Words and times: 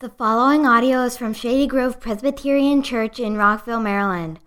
The 0.00 0.08
following 0.08 0.66
audio 0.66 1.02
is 1.02 1.16
from 1.18 1.34
Shady 1.34 1.66
Grove 1.66 2.00
Presbyterian 2.00 2.82
Church 2.82 3.20
in 3.20 3.36
Rockville, 3.36 3.80
Maryland. 3.80 4.40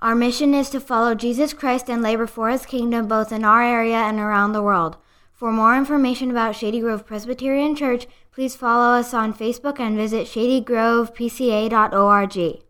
Our 0.00 0.14
mission 0.14 0.52
is 0.52 0.68
to 0.68 0.80
follow 0.80 1.14
Jesus 1.14 1.54
Christ 1.54 1.88
and 1.88 2.02
labor 2.02 2.26
for 2.26 2.50
his 2.50 2.66
kingdom 2.66 3.08
both 3.08 3.32
in 3.32 3.42
our 3.42 3.62
area 3.62 3.96
and 3.96 4.18
around 4.18 4.52
the 4.52 4.62
world. 4.62 4.98
For 5.32 5.50
more 5.50 5.74
information 5.74 6.30
about 6.30 6.56
Shady 6.56 6.80
Grove 6.80 7.06
Presbyterian 7.06 7.74
Church, 7.74 8.06
please 8.32 8.54
follow 8.54 8.98
us 8.98 9.14
on 9.14 9.32
Facebook 9.32 9.80
and 9.80 9.96
visit 9.96 10.26
shadygrovepca.org. 10.26 12.62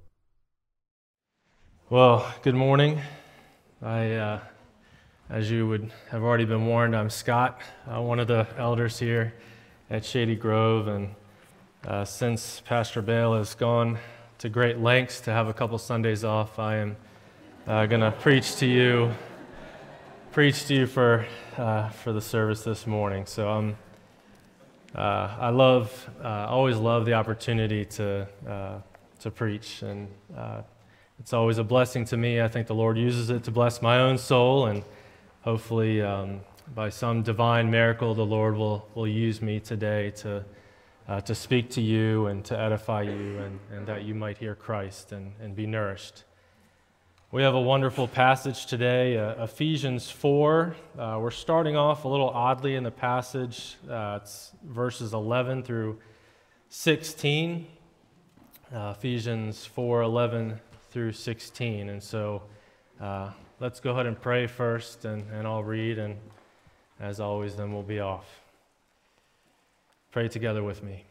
Well, 1.91 2.33
good 2.43 2.55
morning. 2.55 3.01
I, 3.83 4.13
uh, 4.13 4.39
as 5.29 5.51
you 5.51 5.67
would 5.67 5.91
have 6.13 6.23
already 6.23 6.45
been 6.45 6.69
warned, 6.69 6.95
I'm 6.95 7.11
Scott, 7.11 7.61
uh, 7.93 8.01
one 8.01 8.21
of 8.21 8.29
the 8.29 8.47
elders 8.57 9.01
here 9.01 9.35
at 9.91 10.05
Shady 10.05 10.37
Grove, 10.37 10.87
and 10.87 11.17
uh, 11.87 12.05
since 12.05 12.61
Pastor 12.61 13.03
Bale 13.03 13.35
has 13.35 13.55
gone 13.55 13.99
to 14.39 14.49
great 14.49 14.79
lengths 14.79 15.21
to 15.23 15.33
have 15.33 15.49
a 15.49 15.55
couple 15.55 15.79
Sundays 15.79 16.25
off, 16.25 16.59
I 16.59 16.77
am 16.77 16.97
uh, 17.67 17.87
going 17.87 18.01
to 18.01 18.11
preach 18.11 18.57
to 18.57 18.67
you, 18.67 19.13
preach 20.33 20.67
to 20.67 20.75
you 20.75 20.87
for 20.87 21.27
uh, 21.57 21.89
for 21.91 22.13
the 22.13 22.21
service 22.21 22.63
this 22.63 22.87
morning. 22.87 23.27
So 23.27 23.49
I'm. 23.49 23.77
Uh, 24.95 25.37
I 25.39 25.51
love, 25.51 26.09
uh, 26.25 26.47
always 26.49 26.79
love 26.79 27.05
the 27.05 27.13
opportunity 27.13 27.85
to 27.85 28.27
uh, 28.49 28.79
to 29.21 29.31
preach, 29.31 29.83
and 29.83 30.09
it's 31.21 31.35
always 31.35 31.59
a 31.59 31.65
blessing 31.65 32.07
to 32.07 32.17
me. 32.17 32.41
I 32.41 32.49
think 32.49 32.67
the 32.67 32.75
Lord 32.75 32.97
uses 32.97 33.29
it 33.29 33.45
to 33.45 33.51
bless 33.51 33.83
my 33.83 34.01
own 34.01 34.17
soul, 34.17 34.67
and 34.67 34.83
hopefully, 35.43 36.01
um, 36.01 36.41
by 36.75 36.89
some 36.89 37.23
divine 37.23 37.71
miracle, 37.71 38.15
the 38.15 38.25
Lord 38.25 38.57
will 38.57 38.89
will 38.95 39.07
use 39.07 39.43
me 39.43 39.61
today 39.61 40.11
to 40.23 40.43
uh, 41.09 41.21
to 41.23 41.35
speak 41.35 41.71
to 41.71 41.81
you 41.81 42.27
and 42.27 42.45
to 42.45 42.59
edify 42.59 43.03
you, 43.03 43.39
and, 43.39 43.59
and 43.73 43.87
that 43.87 44.05
you 44.05 44.15
might 44.15 44.37
hear 44.37 44.55
Christ 44.55 45.13
and, 45.13 45.33
and 45.41 45.57
be 45.57 45.67
nourished. 45.67 46.25
We 47.31 47.43
have 47.43 47.55
a 47.55 47.61
wonderful 47.61 48.09
passage 48.09 48.67
today, 48.67 49.19
uh, 49.19 49.45
Ephesians 49.45 50.11
4. 50.11 50.77
Uh, 50.99 51.19
we're 51.21 51.31
starting 51.31 51.77
off 51.77 52.05
a 52.05 52.09
little 52.09 52.31
oddly 52.31 52.75
in 52.75 52.85
the 52.85 52.91
passage. 52.91 53.77
Uh, 53.89 54.19
it's 54.23 54.53
verses 54.65 55.13
11 55.13 55.63
through 55.63 55.99
16. 56.71 57.67
Uh, 58.75 58.95
Ephesians 58.97 59.65
4 59.65 60.03
11 60.03 60.61
through 60.91 61.13
16. 61.13 61.89
And 61.89 62.03
so 62.03 62.43
uh, 63.01 63.31
let's 63.61 63.81
go 63.81 63.93
ahead 63.93 64.07
and 64.07 64.21
pray 64.21 64.47
first, 64.47 65.05
and, 65.05 65.25
and 65.31 65.47
I'll 65.47 65.65
read, 65.65 65.99
and 65.99 66.17
as 67.01 67.21
always, 67.21 67.57
then 67.57 67.73
we'll 67.73 67.83
be 67.83 68.01
off. 68.01 68.48
Pray 70.11 70.29
together 70.29 70.63
with 70.63 70.83
me. 70.83 71.05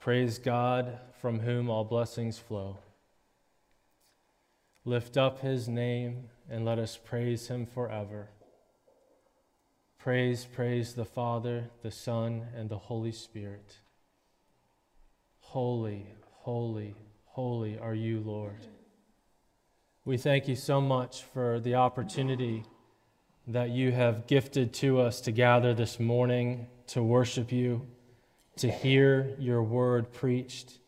Praise 0.00 0.38
God 0.38 0.98
from 1.20 1.40
whom 1.40 1.68
all 1.68 1.84
blessings 1.84 2.38
flow. 2.38 2.78
Lift 4.84 5.16
up 5.16 5.40
his 5.40 5.68
name 5.68 6.28
and 6.48 6.64
let 6.64 6.78
us 6.78 6.96
praise 6.96 7.48
him 7.48 7.66
forever. 7.66 8.28
Praise, 9.98 10.46
praise 10.46 10.94
the 10.94 11.04
Father, 11.04 11.68
the 11.82 11.90
Son, 11.90 12.46
and 12.56 12.70
the 12.70 12.78
Holy 12.78 13.12
Spirit. 13.12 13.78
Holy, 15.40 16.06
holy, 16.36 16.94
holy 17.24 17.78
are 17.78 17.94
you, 17.94 18.20
Lord. 18.20 18.66
We 20.04 20.16
thank 20.16 20.46
you 20.46 20.56
so 20.56 20.80
much 20.80 21.24
for 21.24 21.58
the 21.60 21.74
opportunity 21.74 22.64
that 23.48 23.70
you 23.70 23.92
have 23.92 24.26
gifted 24.26 24.74
to 24.74 25.00
us 25.00 25.22
to 25.22 25.32
gather 25.32 25.72
this 25.72 25.98
morning 25.98 26.66
to 26.88 27.02
worship 27.02 27.50
you, 27.50 27.86
to 28.56 28.70
hear 28.70 29.34
your 29.38 29.62
word 29.62 30.12
preached, 30.12 30.78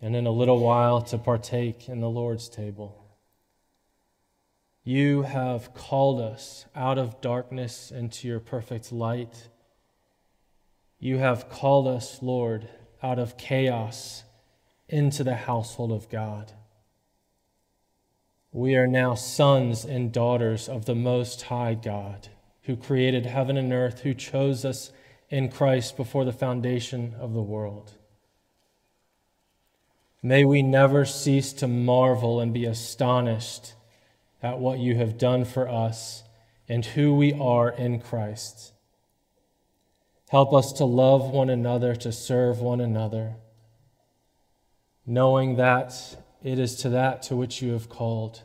and 0.00 0.16
in 0.16 0.26
a 0.26 0.30
little 0.30 0.58
while 0.58 1.02
to 1.02 1.18
partake 1.18 1.88
in 1.88 2.00
the 2.00 2.08
Lord's 2.08 2.48
table. 2.48 3.04
You 4.84 5.22
have 5.22 5.74
called 5.74 6.20
us 6.22 6.64
out 6.74 6.96
of 6.96 7.20
darkness 7.20 7.90
into 7.90 8.26
your 8.26 8.40
perfect 8.40 8.90
light. 8.90 9.48
You 10.98 11.18
have 11.18 11.50
called 11.50 11.86
us, 11.86 12.22
Lord, 12.22 12.68
out 13.02 13.18
of 13.18 13.36
chaos 13.36 14.24
into 14.88 15.22
the 15.22 15.36
household 15.36 15.92
of 15.92 16.08
God. 16.08 16.52
We 18.52 18.74
are 18.74 18.86
now 18.86 19.14
sons 19.14 19.84
and 19.84 20.12
daughters 20.12 20.68
of 20.68 20.84
the 20.84 20.94
Most 20.94 21.42
High 21.42 21.74
God, 21.74 22.28
who 22.62 22.76
created 22.76 23.26
heaven 23.26 23.56
and 23.56 23.72
earth, 23.72 24.00
who 24.00 24.12
chose 24.12 24.64
us 24.64 24.90
in 25.28 25.50
Christ 25.50 25.96
before 25.96 26.24
the 26.24 26.32
foundation 26.32 27.14
of 27.20 27.32
the 27.32 27.42
world. 27.42 27.92
May 30.22 30.44
we 30.44 30.62
never 30.62 31.04
cease 31.04 31.52
to 31.54 31.68
marvel 31.68 32.40
and 32.40 32.52
be 32.52 32.64
astonished 32.66 33.74
at 34.42 34.58
what 34.58 34.80
you 34.80 34.96
have 34.96 35.16
done 35.16 35.44
for 35.44 35.68
us 35.68 36.24
and 36.68 36.84
who 36.84 37.14
we 37.14 37.32
are 37.32 37.70
in 37.70 38.00
Christ. 38.00 38.72
Help 40.28 40.52
us 40.52 40.72
to 40.74 40.84
love 40.84 41.30
one 41.30 41.50
another, 41.50 41.94
to 41.96 42.12
serve 42.12 42.60
one 42.60 42.80
another, 42.80 43.36
knowing 45.06 45.56
that 45.56 46.16
it 46.42 46.58
is 46.58 46.76
to 46.76 46.88
that 46.90 47.22
to 47.24 47.36
which 47.36 47.60
you 47.60 47.72
have 47.72 47.88
called, 47.88 48.42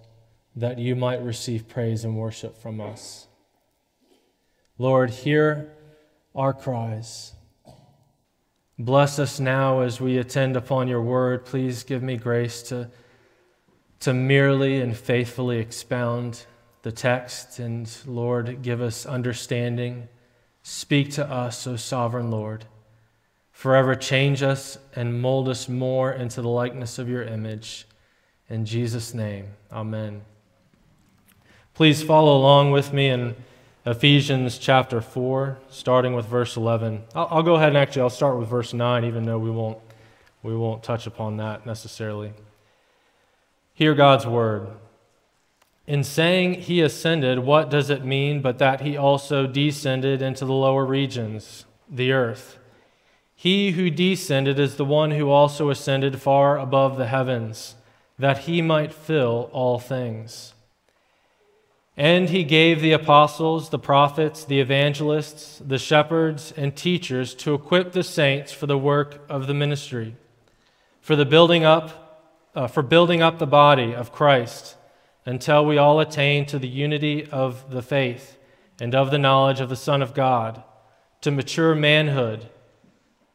that 0.56 0.78
you 0.78 0.96
might 0.96 1.22
receive 1.24 1.68
praise 1.68 2.04
and 2.04 2.18
worship 2.18 2.58
from 2.58 2.82
us. 2.82 3.28
Lord, 4.78 5.10
hear 5.10 5.72
our 6.36 6.54
cries. 6.54 7.34
Bless 8.78 9.20
us 9.20 9.40
now 9.40 9.80
as 9.80 10.02
we 10.02 10.18
attend 10.18 10.58
upon 10.58 10.90
your 10.90 11.02
word. 11.02 11.46
Please 11.46 11.84
give 11.84 12.04
me 12.04 12.18
grace 12.18 12.62
to, 12.64 12.90
to 14.02 14.14
merely 14.14 14.82
and 14.82 14.98
faithfully 14.98 15.60
expound 15.60 16.46
the 16.82 16.92
text. 16.92 17.60
And 17.60 17.90
Lord, 18.06 18.62
give 18.62 18.82
us 18.82 19.06
understanding. 19.06 20.10
Speak 20.64 21.12
to 21.12 21.26
us, 21.26 21.66
O 21.68 21.78
sovereign 21.78 22.30
Lord. 22.30 22.66
Forever 23.56 23.96
change 23.96 24.44
us 24.44 24.78
and 24.98 25.22
mold 25.22 25.48
us 25.48 25.70
more 25.70 26.12
into 26.12 26.42
the 26.42 26.50
likeness 26.50 27.00
of 27.00 27.08
your 27.08 27.24
image. 27.24 27.88
In 28.50 28.66
Jesus' 28.66 29.14
name, 29.14 29.48
amen. 29.72 30.24
Please 31.74 32.04
follow 32.04 32.36
along 32.38 32.72
with 32.72 32.92
me 32.92 33.08
in 33.08 33.34
Ephesians 33.86 34.58
chapter 34.58 35.00
4, 35.00 35.58
starting 35.70 36.14
with 36.14 36.26
verse 36.26 36.58
11. 36.58 37.04
I'll, 37.16 37.30
I'll, 37.32 37.44
go 37.44 37.56
ahead 37.56 37.70
and 37.70 37.78
actually 37.78 38.02
I'll 38.02 38.10
start 38.10 38.38
with 38.38 38.50
verse 38.50 38.74
9, 38.74 39.06
even 39.06 39.24
though 39.24 39.40
we 39.40 39.50
won't, 39.50 39.80
we 40.44 40.54
won't 40.54 40.84
touch 40.84 41.08
upon 41.08 41.38
that 41.38 41.66
necessarily. 41.66 42.34
Hear 43.74 43.96
God's 43.96 44.28
word. 44.28 44.68
In 45.88 46.04
saying 46.04 46.56
he 46.56 46.82
ascended, 46.82 47.40
what 47.40 47.70
does 47.70 47.90
it 47.90 48.04
mean 48.04 48.42
but 48.42 48.58
that 48.60 48.82
he 48.82 48.98
also 48.98 49.48
descended 49.48 50.22
into 50.22 50.44
the 50.44 50.54
lower 50.54 50.86
regions, 50.86 51.64
the 51.90 52.12
earth? 52.12 52.60
He 53.36 53.72
who 53.72 53.90
descended 53.90 54.58
is 54.58 54.78
the 54.78 54.86
one 54.86 55.12
who 55.12 55.30
also 55.30 55.70
ascended 55.70 56.22
far 56.22 56.58
above 56.58 56.98
the 56.98 57.08
heavens, 57.08 57.76
that 58.18 58.40
he 58.40 58.62
might 58.62 58.94
fill 58.94 59.50
all 59.52 59.78
things. 59.78 60.54
And 61.98 62.30
he 62.30 62.44
gave 62.44 62.82
the 62.82 62.94
apostles, 62.94 63.70
the 63.70 63.80
prophets, 63.80 64.44
the 64.44 64.60
evangelists, 64.60 65.62
the 65.66 65.78
shepherds, 65.78 66.54
and 66.58 66.76
teachers 66.76 67.34
to 67.36 67.54
equip 67.54 67.92
the 67.92 68.04
saints 68.04 68.52
for 68.52 68.68
the 68.68 68.78
work 68.78 69.26
of 69.30 69.48
the 69.48 69.54
ministry, 69.54 70.16
for 71.02 71.16
the 71.16 71.26
building 71.26 71.64
up, 71.64 72.50
uh, 72.56 72.68
for 72.68 72.82
building 72.82 73.22
up 73.22 73.38
the 73.38 73.48
body 73.48 73.94
of 73.94 74.12
Christ, 74.12 74.76
until 75.26 75.66
we 75.66 75.78
all 75.78 76.00
attain 76.00 76.46
to 76.48 76.60
the 76.60 76.68
unity 76.68 77.30
of 77.32 77.70
the 77.70 77.82
faith 77.82 78.38
and 78.80 78.94
of 78.94 79.12
the 79.12 79.18
knowledge 79.18 79.60
of 79.60 79.70
the 79.70 79.76
Son 79.76 80.02
of 80.02 80.14
God, 80.14 80.64
to 81.22 81.32
mature 81.32 81.76
manhood 81.76 82.50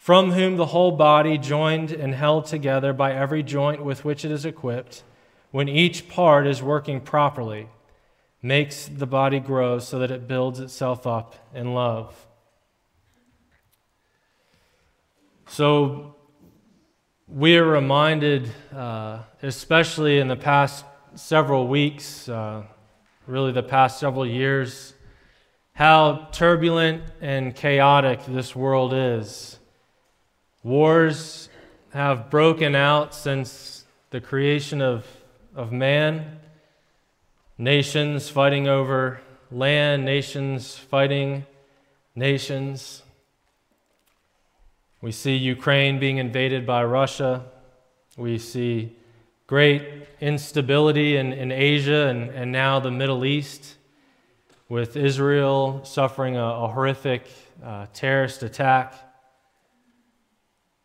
from 0.00 0.30
whom 0.30 0.56
the 0.56 0.64
whole 0.64 0.92
body, 0.92 1.36
joined 1.36 1.92
and 1.92 2.14
held 2.14 2.46
together 2.46 2.90
by 2.90 3.12
every 3.12 3.42
joint 3.42 3.84
with 3.84 4.02
which 4.02 4.24
it 4.24 4.30
is 4.30 4.46
equipped, 4.46 5.02
when 5.50 5.68
each 5.68 6.08
part 6.08 6.46
is 6.46 6.62
working 6.62 6.98
properly, 7.02 7.68
makes 8.40 8.86
the 8.86 9.06
body 9.06 9.38
grow 9.38 9.78
so 9.78 9.98
that 9.98 10.10
it 10.10 10.26
builds 10.26 10.58
itself 10.58 11.06
up 11.06 11.36
in 11.54 11.74
love. 11.74 12.26
So, 15.48 16.14
we 17.28 17.58
are 17.58 17.66
reminded, 17.66 18.50
uh, 18.74 19.18
especially 19.42 20.18
in 20.18 20.28
the 20.28 20.36
past 20.36 20.86
several 21.14 21.68
weeks, 21.68 22.26
uh, 22.26 22.62
really 23.26 23.52
the 23.52 23.62
past 23.62 24.00
several 24.00 24.24
years, 24.24 24.94
how 25.74 26.30
turbulent 26.32 27.02
and 27.20 27.54
chaotic 27.54 28.24
this 28.24 28.56
world 28.56 28.94
is. 28.94 29.59
Wars 30.62 31.48
have 31.92 32.28
broken 32.28 32.74
out 32.74 33.14
since 33.14 33.84
the 34.10 34.20
creation 34.20 34.82
of, 34.82 35.06
of 35.54 35.72
man, 35.72 36.38
nations 37.56 38.28
fighting 38.28 38.68
over 38.68 39.20
land, 39.50 40.04
nations 40.04 40.76
fighting 40.76 41.46
nations. 42.14 43.02
We 45.00 45.12
see 45.12 45.34
Ukraine 45.36 45.98
being 45.98 46.18
invaded 46.18 46.66
by 46.66 46.84
Russia. 46.84 47.46
We 48.18 48.36
see 48.36 48.96
great 49.46 50.06
instability 50.20 51.16
in, 51.16 51.32
in 51.32 51.50
Asia 51.50 52.08
and, 52.08 52.28
and 52.30 52.52
now 52.52 52.80
the 52.80 52.90
Middle 52.90 53.24
East, 53.24 53.76
with 54.68 54.94
Israel 54.96 55.82
suffering 55.84 56.36
a, 56.36 56.44
a 56.44 56.68
horrific 56.68 57.26
uh, 57.64 57.86
terrorist 57.94 58.42
attack. 58.42 59.09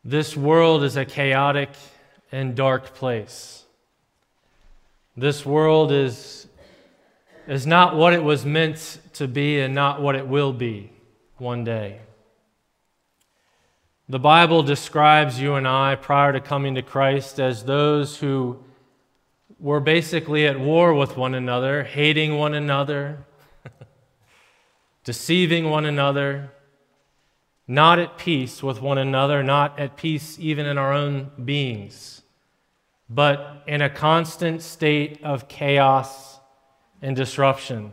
This 0.07 0.37
world 0.37 0.83
is 0.83 0.97
a 0.97 1.03
chaotic 1.03 1.71
and 2.31 2.53
dark 2.53 2.93
place. 2.93 3.63
This 5.17 5.43
world 5.43 5.91
is, 5.91 6.45
is 7.47 7.65
not 7.65 7.95
what 7.95 8.13
it 8.13 8.23
was 8.23 8.45
meant 8.45 8.99
to 9.13 9.27
be 9.27 9.59
and 9.59 9.73
not 9.73 10.03
what 10.03 10.15
it 10.15 10.27
will 10.27 10.53
be 10.53 10.91
one 11.37 11.63
day. 11.63 12.01
The 14.07 14.19
Bible 14.19 14.61
describes 14.61 15.41
you 15.41 15.55
and 15.55 15.67
I 15.67 15.95
prior 15.95 16.31
to 16.33 16.39
coming 16.39 16.75
to 16.75 16.83
Christ 16.83 17.39
as 17.39 17.63
those 17.63 18.17
who 18.17 18.59
were 19.59 19.79
basically 19.79 20.45
at 20.45 20.59
war 20.59 20.93
with 20.93 21.17
one 21.17 21.33
another, 21.33 21.83
hating 21.83 22.37
one 22.37 22.53
another, 22.53 23.25
deceiving 25.03 25.71
one 25.71 25.85
another, 25.85 26.51
not 27.67 27.99
at 27.99 28.17
peace 28.17 28.61
with 28.61 28.81
one 28.81 28.97
another, 28.97 29.43
not 29.43 29.79
at 29.79 29.97
peace 29.97 30.37
even 30.39 30.65
in 30.65 30.77
our 30.77 30.93
own 30.93 31.31
beings, 31.43 32.21
but 33.09 33.63
in 33.67 33.81
a 33.81 33.89
constant 33.89 34.61
state 34.61 35.23
of 35.23 35.47
chaos 35.47 36.39
and 37.01 37.15
disruption. 37.15 37.91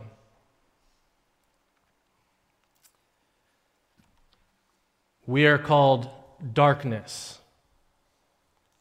we 5.25 5.45
are 5.45 5.57
called 5.57 6.09
darkness. 6.53 7.39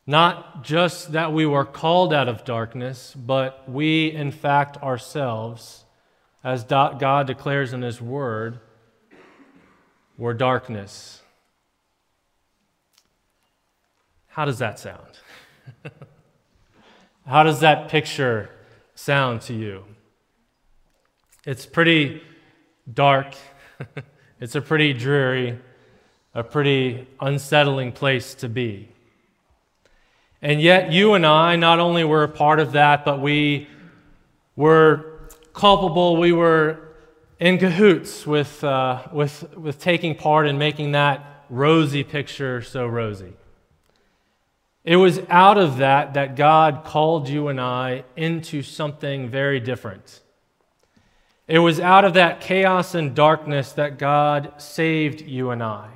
Not 0.06 0.64
just 0.64 1.12
that 1.12 1.32
we 1.32 1.46
were 1.46 1.64
called 1.64 2.12
out 2.12 2.28
of 2.28 2.44
darkness, 2.44 3.14
but 3.14 3.68
we, 3.70 4.10
in 4.10 4.32
fact, 4.32 4.76
ourselves, 4.78 5.84
as 6.42 6.64
God 6.64 7.26
declares 7.26 7.72
in 7.72 7.82
His 7.82 8.02
Word, 8.02 8.58
were 10.18 10.34
darkness. 10.34 11.22
How 14.28 14.44
does 14.44 14.58
that 14.58 14.78
sound? 14.78 15.18
How 17.26 17.42
does 17.42 17.60
that 17.60 17.88
picture 17.88 18.50
sound 18.94 19.42
to 19.42 19.54
you? 19.54 19.84
It's 21.44 21.66
pretty 21.66 22.22
dark, 22.92 23.34
it's 24.40 24.54
a 24.54 24.60
pretty 24.60 24.92
dreary 24.92 25.58
a 26.34 26.42
pretty 26.42 27.06
unsettling 27.20 27.92
place 27.92 28.34
to 28.34 28.48
be. 28.48 28.88
And 30.40 30.60
yet, 30.60 30.90
you 30.90 31.14
and 31.14 31.26
I 31.26 31.56
not 31.56 31.78
only 31.78 32.04
were 32.04 32.24
a 32.24 32.28
part 32.28 32.58
of 32.58 32.72
that, 32.72 33.04
but 33.04 33.20
we 33.20 33.68
were 34.56 35.28
culpable, 35.52 36.16
we 36.16 36.32
were 36.32 36.80
in 37.42 37.58
cahoots 37.58 38.24
with, 38.24 38.62
uh, 38.62 39.02
with, 39.10 39.56
with 39.56 39.80
taking 39.80 40.14
part 40.14 40.46
in 40.46 40.58
making 40.58 40.92
that 40.92 41.44
rosy 41.50 42.04
picture 42.04 42.62
so 42.62 42.86
rosy. 42.86 43.32
It 44.84 44.94
was 44.94 45.18
out 45.28 45.58
of 45.58 45.78
that 45.78 46.14
that 46.14 46.36
God 46.36 46.84
called 46.84 47.28
you 47.28 47.48
and 47.48 47.60
I 47.60 48.04
into 48.14 48.62
something 48.62 49.28
very 49.28 49.58
different. 49.58 50.20
It 51.48 51.58
was 51.58 51.80
out 51.80 52.04
of 52.04 52.14
that 52.14 52.42
chaos 52.42 52.94
and 52.94 53.12
darkness 53.12 53.72
that 53.72 53.98
God 53.98 54.52
saved 54.58 55.20
you 55.20 55.50
and 55.50 55.64
I. 55.64 55.90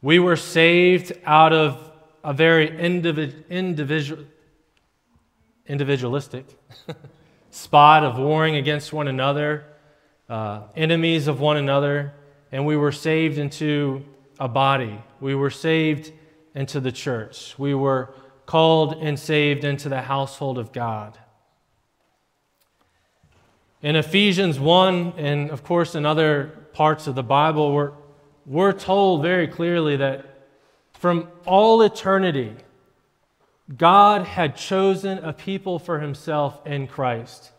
We 0.00 0.18
were 0.20 0.36
saved 0.36 1.12
out 1.26 1.52
of 1.52 1.92
a 2.24 2.32
very 2.32 2.70
individ, 2.70 3.46
individual, 3.50 4.24
individualistic 5.66 6.46
spot 7.50 8.04
of 8.04 8.18
warring 8.18 8.56
against 8.56 8.90
one 8.90 9.06
another, 9.06 9.66
uh, 10.28 10.62
enemies 10.76 11.26
of 11.26 11.40
one 11.40 11.56
another, 11.56 12.12
and 12.50 12.66
we 12.66 12.76
were 12.76 12.92
saved 12.92 13.38
into 13.38 14.04
a 14.38 14.48
body. 14.48 14.98
We 15.20 15.34
were 15.34 15.50
saved 15.50 16.12
into 16.54 16.80
the 16.80 16.92
church. 16.92 17.54
We 17.58 17.74
were 17.74 18.14
called 18.46 18.94
and 19.00 19.18
saved 19.18 19.64
into 19.64 19.88
the 19.88 20.02
household 20.02 20.58
of 20.58 20.72
God. 20.72 21.18
In 23.82 23.96
Ephesians 23.96 24.58
1, 24.58 25.14
and 25.18 25.50
of 25.50 25.62
course 25.62 25.94
in 25.94 26.06
other 26.06 26.46
parts 26.72 27.06
of 27.06 27.14
the 27.14 27.22
Bible, 27.22 27.72
we're, 27.72 27.92
we're 28.46 28.72
told 28.72 29.22
very 29.22 29.46
clearly 29.46 29.96
that 29.96 30.48
from 30.94 31.28
all 31.44 31.82
eternity, 31.82 32.54
God 33.76 34.26
had 34.26 34.56
chosen 34.56 35.18
a 35.18 35.32
people 35.32 35.78
for 35.78 36.00
himself 36.00 36.66
in 36.66 36.86
Christ. 36.86 37.50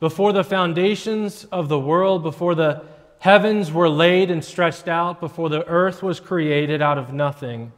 Before 0.00 0.32
the 0.32 0.44
foundations 0.44 1.44
of 1.44 1.68
the 1.68 1.78
world, 1.78 2.22
before 2.22 2.54
the 2.54 2.82
heavens 3.18 3.70
were 3.70 3.88
laid 3.88 4.30
and 4.30 4.42
stretched 4.42 4.88
out, 4.88 5.20
before 5.20 5.50
the 5.50 5.66
earth 5.66 6.02
was 6.02 6.18
created 6.18 6.80
out 6.80 6.96
of 6.96 7.12
nothing, 7.12 7.72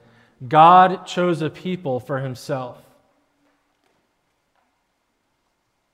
God 0.49 1.05
chose 1.05 1.43
a 1.43 1.51
people 1.51 1.99
for 1.99 2.21
himself. 2.21 2.79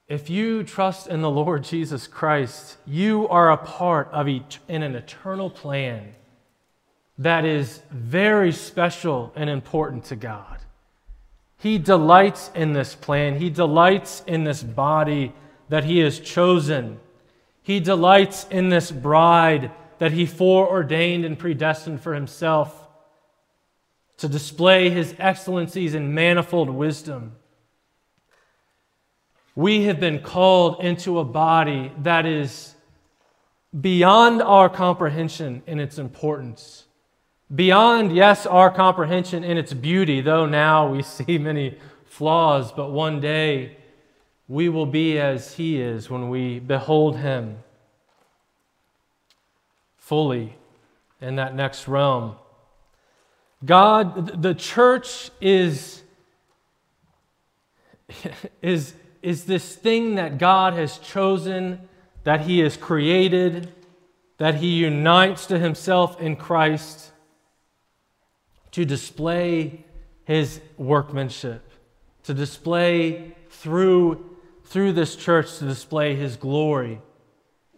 If 0.06 0.30
you 0.30 0.64
trust 0.64 1.06
in 1.08 1.22
the 1.22 1.30
Lord 1.30 1.64
Jesus 1.64 2.06
Christ, 2.06 2.76
you 2.86 3.28
are 3.28 3.50
a 3.50 3.58
part 3.58 4.08
of 4.12 4.28
in 4.28 4.82
an 4.82 4.94
eternal 4.94 5.50
plan 5.50 6.14
that 7.18 7.44
is 7.44 7.82
very 7.90 8.52
special 8.52 9.32
and 9.34 9.50
important 9.50 10.04
to 10.04 10.16
God. 10.16 10.60
He 11.58 11.76
delights 11.78 12.50
in 12.54 12.72
this 12.72 12.94
plan, 12.94 13.38
He 13.38 13.50
delights 13.50 14.22
in 14.26 14.44
this 14.44 14.62
body 14.62 15.32
that 15.68 15.84
He 15.84 15.98
has 15.98 16.20
chosen. 16.20 17.00
He 17.62 17.80
delights 17.80 18.46
in 18.50 18.68
this 18.68 18.90
bride 18.90 19.70
that 19.98 20.12
He 20.12 20.26
foreordained 20.26 21.24
and 21.24 21.38
predestined 21.38 22.00
for 22.00 22.14
Himself 22.14 22.86
to 24.18 24.28
display 24.28 24.90
His 24.90 25.14
excellencies 25.18 25.94
and 25.94 26.14
manifold 26.14 26.70
wisdom. 26.70 27.32
We 29.54 29.84
have 29.84 29.98
been 29.98 30.20
called 30.20 30.84
into 30.84 31.18
a 31.18 31.24
body 31.24 31.90
that 32.02 32.26
is 32.26 32.74
beyond 33.78 34.40
our 34.40 34.68
comprehension 34.68 35.62
in 35.66 35.80
its 35.80 35.98
importance. 35.98 36.84
Beyond, 37.54 38.14
yes, 38.14 38.46
our 38.46 38.70
comprehension 38.70 39.42
in 39.42 39.56
its 39.58 39.72
beauty, 39.72 40.20
though 40.20 40.46
now 40.46 40.88
we 40.88 41.02
see 41.16 41.38
many 41.38 41.78
flaws, 42.04 42.72
but 42.72 42.92
one 42.92 43.20
day 43.20 43.77
we 44.48 44.68
will 44.68 44.86
be 44.86 45.18
as 45.18 45.54
He 45.54 45.80
is 45.80 46.10
when 46.10 46.28
we 46.30 46.58
behold 46.58 47.18
Him 47.18 47.58
fully 49.96 50.56
in 51.20 51.36
that 51.36 51.54
next 51.54 51.86
realm. 51.86 52.36
God, 53.64 54.42
the 54.42 54.54
church 54.54 55.30
is, 55.40 56.02
is, 58.62 58.94
is 59.22 59.44
this 59.44 59.74
thing 59.76 60.14
that 60.14 60.38
God 60.38 60.72
has 60.72 60.98
chosen, 60.98 61.88
that 62.24 62.40
He 62.40 62.60
has 62.60 62.76
created, 62.76 63.72
that 64.38 64.56
He 64.56 64.78
unites 64.78 65.46
to 65.46 65.58
Himself 65.58 66.20
in 66.20 66.36
Christ 66.36 67.12
to 68.72 68.84
display 68.84 69.84
his 70.24 70.60
workmanship, 70.76 71.68
to 72.22 72.34
display 72.34 73.34
through, 73.48 74.37
through 74.68 74.92
this 74.92 75.16
church, 75.16 75.58
to 75.58 75.64
display 75.64 76.14
his 76.14 76.36
glory. 76.36 77.00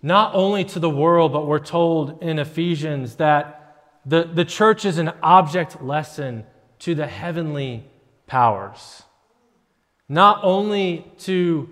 Not 0.02 0.34
only 0.34 0.64
to 0.64 0.80
the 0.80 0.90
world, 0.90 1.32
but 1.32 1.46
we're 1.46 1.58
told 1.58 2.22
in 2.22 2.38
Ephesians 2.38 3.16
that 3.16 3.76
the, 4.04 4.24
the 4.24 4.44
church 4.44 4.84
is 4.84 4.98
an 4.98 5.12
object 5.22 5.82
lesson 5.82 6.44
to 6.80 6.94
the 6.94 7.06
heavenly 7.06 7.84
powers. 8.26 9.04
Not 10.08 10.40
only 10.42 11.06
to 11.18 11.68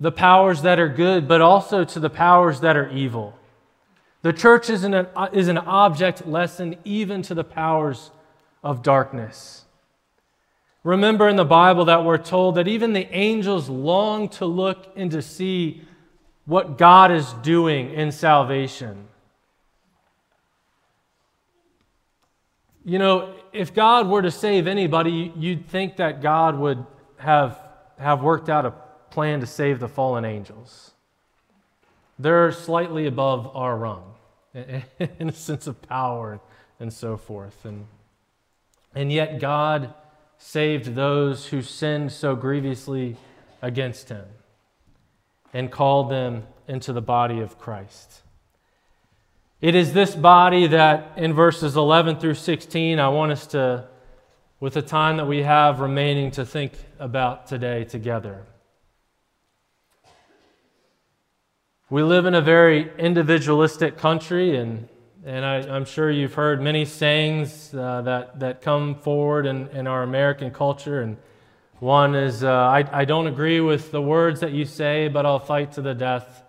the 0.00 0.12
powers 0.12 0.62
that 0.62 0.78
are 0.78 0.88
good, 0.88 1.28
but 1.28 1.40
also 1.40 1.84
to 1.84 2.00
the 2.00 2.10
powers 2.10 2.60
that 2.60 2.76
are 2.76 2.88
evil. 2.90 3.38
The 4.22 4.32
church 4.32 4.70
is 4.70 4.84
an, 4.84 5.06
is 5.32 5.48
an 5.48 5.58
object 5.58 6.26
lesson 6.26 6.76
even 6.84 7.22
to 7.22 7.34
the 7.34 7.44
powers 7.44 8.10
of 8.62 8.82
darkness. 8.82 9.61
Remember 10.84 11.28
in 11.28 11.36
the 11.36 11.44
Bible 11.44 11.84
that 11.84 12.04
we're 12.04 12.18
told 12.18 12.56
that 12.56 12.66
even 12.66 12.92
the 12.92 13.08
angels 13.14 13.68
long 13.68 14.28
to 14.30 14.46
look 14.46 14.92
and 14.96 15.10
to 15.12 15.22
see 15.22 15.82
what 16.44 16.76
God 16.76 17.12
is 17.12 17.32
doing 17.34 17.92
in 17.92 18.10
salvation. 18.10 19.06
You 22.84 22.98
know, 22.98 23.34
if 23.52 23.72
God 23.72 24.08
were 24.08 24.22
to 24.22 24.30
save 24.30 24.66
anybody, 24.66 25.32
you'd 25.36 25.68
think 25.68 25.96
that 25.96 26.20
God 26.20 26.58
would 26.58 26.84
have, 27.18 27.56
have 27.98 28.22
worked 28.22 28.48
out 28.48 28.66
a 28.66 28.74
plan 29.10 29.38
to 29.40 29.46
save 29.46 29.78
the 29.78 29.88
fallen 29.88 30.24
angels. 30.24 30.90
They're 32.18 32.50
slightly 32.50 33.06
above 33.06 33.54
our 33.54 33.76
rung 33.76 34.14
in 34.54 35.28
a 35.28 35.32
sense 35.32 35.68
of 35.68 35.80
power 35.82 36.40
and 36.80 36.92
so 36.92 37.16
forth. 37.16 37.64
And, 37.64 37.86
and 38.96 39.12
yet, 39.12 39.38
God 39.38 39.94
saved 40.44 40.96
those 40.96 41.46
who 41.46 41.62
sinned 41.62 42.10
so 42.12 42.34
grievously 42.34 43.16
against 43.62 44.08
him 44.08 44.26
and 45.54 45.70
called 45.70 46.10
them 46.10 46.42
into 46.66 46.92
the 46.92 47.00
body 47.00 47.40
of 47.40 47.58
Christ. 47.58 48.22
It 49.60 49.76
is 49.76 49.92
this 49.92 50.16
body 50.16 50.66
that 50.66 51.12
in 51.16 51.32
verses 51.32 51.76
11 51.76 52.18
through 52.18 52.34
16, 52.34 52.98
I 52.98 53.08
want 53.08 53.30
us 53.30 53.46
to, 53.48 53.86
with 54.58 54.74
the 54.74 54.82
time 54.82 55.16
that 55.18 55.26
we 55.26 55.42
have 55.42 55.78
remaining, 55.78 56.32
to 56.32 56.44
think 56.44 56.72
about 56.98 57.46
today 57.46 57.84
together. 57.84 58.44
We 61.88 62.02
live 62.02 62.26
in 62.26 62.34
a 62.34 62.42
very 62.42 62.90
individualistic 62.98 63.96
country, 63.96 64.56
and, 64.56 64.88
and 65.24 65.44
I, 65.44 65.76
am 65.76 65.84
sure 65.84 66.10
you've 66.10 66.34
heard 66.34 66.60
many 66.60 66.84
sayings 66.84 67.74
uh, 67.74 68.02
that, 68.02 68.40
that 68.40 68.62
come 68.62 68.94
forward 68.96 69.46
in, 69.46 69.68
in 69.68 69.86
our 69.86 70.02
American 70.02 70.50
culture. 70.50 71.00
And 71.00 71.16
one 71.78 72.14
is, 72.14 72.42
uh, 72.42 72.50
I, 72.50 73.00
I 73.00 73.04
don't 73.04 73.26
agree 73.26 73.60
with 73.60 73.90
the 73.90 74.02
words 74.02 74.40
that 74.40 74.52
you 74.52 74.64
say, 74.64 75.08
but 75.08 75.24
I'll 75.24 75.38
fight 75.38 75.72
to 75.72 75.82
the 75.82 75.94
death 75.94 76.42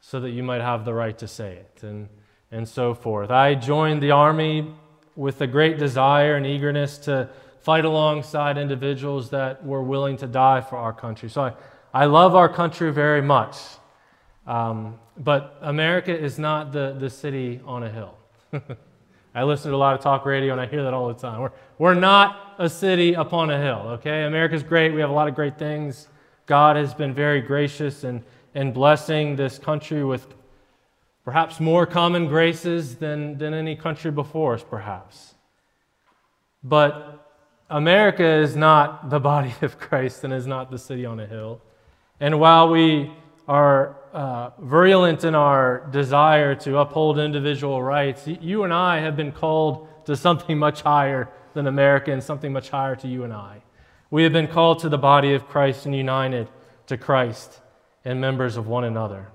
so 0.00 0.20
that 0.20 0.30
you 0.30 0.42
might 0.42 0.60
have 0.60 0.84
the 0.84 0.94
right 0.94 1.16
to 1.18 1.28
say 1.28 1.54
it. 1.54 1.82
And 1.82 2.08
and 2.50 2.68
so 2.68 2.94
forth. 2.94 3.30
I 3.30 3.54
joined 3.54 4.02
the 4.02 4.12
Army 4.12 4.72
with 5.16 5.40
a 5.40 5.46
great 5.46 5.78
desire 5.78 6.36
and 6.36 6.46
eagerness 6.46 6.98
to 6.98 7.28
fight 7.60 7.84
alongside 7.84 8.56
individuals 8.56 9.30
that 9.30 9.64
were 9.64 9.82
willing 9.82 10.16
to 10.18 10.26
die 10.26 10.60
for 10.60 10.76
our 10.76 10.92
country. 10.92 11.28
So 11.28 11.42
I, 11.42 11.52
I 11.92 12.06
love 12.06 12.34
our 12.34 12.48
country 12.48 12.92
very 12.92 13.20
much. 13.20 13.56
Um, 14.48 14.98
but 15.18 15.58
America 15.60 16.18
is 16.18 16.38
not 16.38 16.72
the, 16.72 16.96
the 16.98 17.10
city 17.10 17.60
on 17.66 17.82
a 17.82 17.90
hill. 17.90 18.14
I 19.34 19.44
listen 19.44 19.70
to 19.70 19.76
a 19.76 19.78
lot 19.78 19.94
of 19.94 20.00
talk 20.00 20.24
radio 20.24 20.52
and 20.52 20.60
I 20.60 20.66
hear 20.66 20.82
that 20.84 20.94
all 20.94 21.06
the 21.06 21.20
time. 21.20 21.40
We're, 21.40 21.52
we're 21.76 21.94
not 21.94 22.54
a 22.58 22.68
city 22.68 23.12
upon 23.12 23.50
a 23.50 23.60
hill, 23.60 23.82
okay? 23.90 24.24
America's 24.24 24.62
great. 24.62 24.94
We 24.94 25.00
have 25.02 25.10
a 25.10 25.12
lot 25.12 25.28
of 25.28 25.34
great 25.34 25.58
things. 25.58 26.08
God 26.46 26.76
has 26.76 26.94
been 26.94 27.12
very 27.12 27.42
gracious 27.42 28.04
and, 28.04 28.24
and 28.54 28.72
blessing 28.72 29.36
this 29.36 29.58
country 29.58 30.02
with 30.02 30.26
perhaps 31.24 31.60
more 31.60 31.84
common 31.84 32.26
graces 32.26 32.96
than, 32.96 33.36
than 33.36 33.52
any 33.52 33.76
country 33.76 34.10
before 34.10 34.54
us, 34.54 34.64
perhaps. 34.64 35.34
But 36.64 37.36
America 37.68 38.24
is 38.24 38.56
not 38.56 39.10
the 39.10 39.20
body 39.32 39.52
of 39.60 39.78
Christ 39.78 40.24
and 40.24 40.32
is 40.32 40.46
not 40.46 40.70
the 40.70 40.78
city 40.78 41.04
on 41.04 41.20
a 41.20 41.26
hill. 41.26 41.60
And 42.18 42.40
while 42.40 42.70
we 42.70 43.12
are 43.48 43.96
uh, 44.12 44.50
virulent 44.60 45.24
in 45.24 45.34
our 45.34 45.88
desire 45.90 46.54
to 46.54 46.78
uphold 46.78 47.18
individual 47.18 47.82
rights, 47.82 48.26
you 48.26 48.64
and 48.64 48.72
I 48.72 49.00
have 49.00 49.16
been 49.16 49.32
called 49.32 49.88
to 50.04 50.16
something 50.16 50.58
much 50.66 50.82
higher 50.82 51.30
than 51.54 51.66
America 51.66 52.12
and 52.12 52.22
something 52.22 52.52
much 52.52 52.68
higher 52.68 52.94
to 52.96 53.08
you 53.08 53.24
and 53.24 53.32
I. 53.32 53.62
We 54.10 54.22
have 54.22 54.32
been 54.32 54.48
called 54.48 54.80
to 54.80 54.88
the 54.88 54.98
body 54.98 55.34
of 55.34 55.48
Christ 55.48 55.86
and 55.86 55.94
united 55.94 56.48
to 56.86 56.96
Christ 56.96 57.60
and 58.04 58.20
members 58.20 58.56
of 58.56 58.66
one 58.66 58.84
another. 58.84 59.28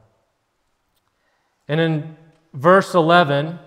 And 1.68 1.80
in 1.80 2.18
verse 2.54 2.94
11, 2.94 3.60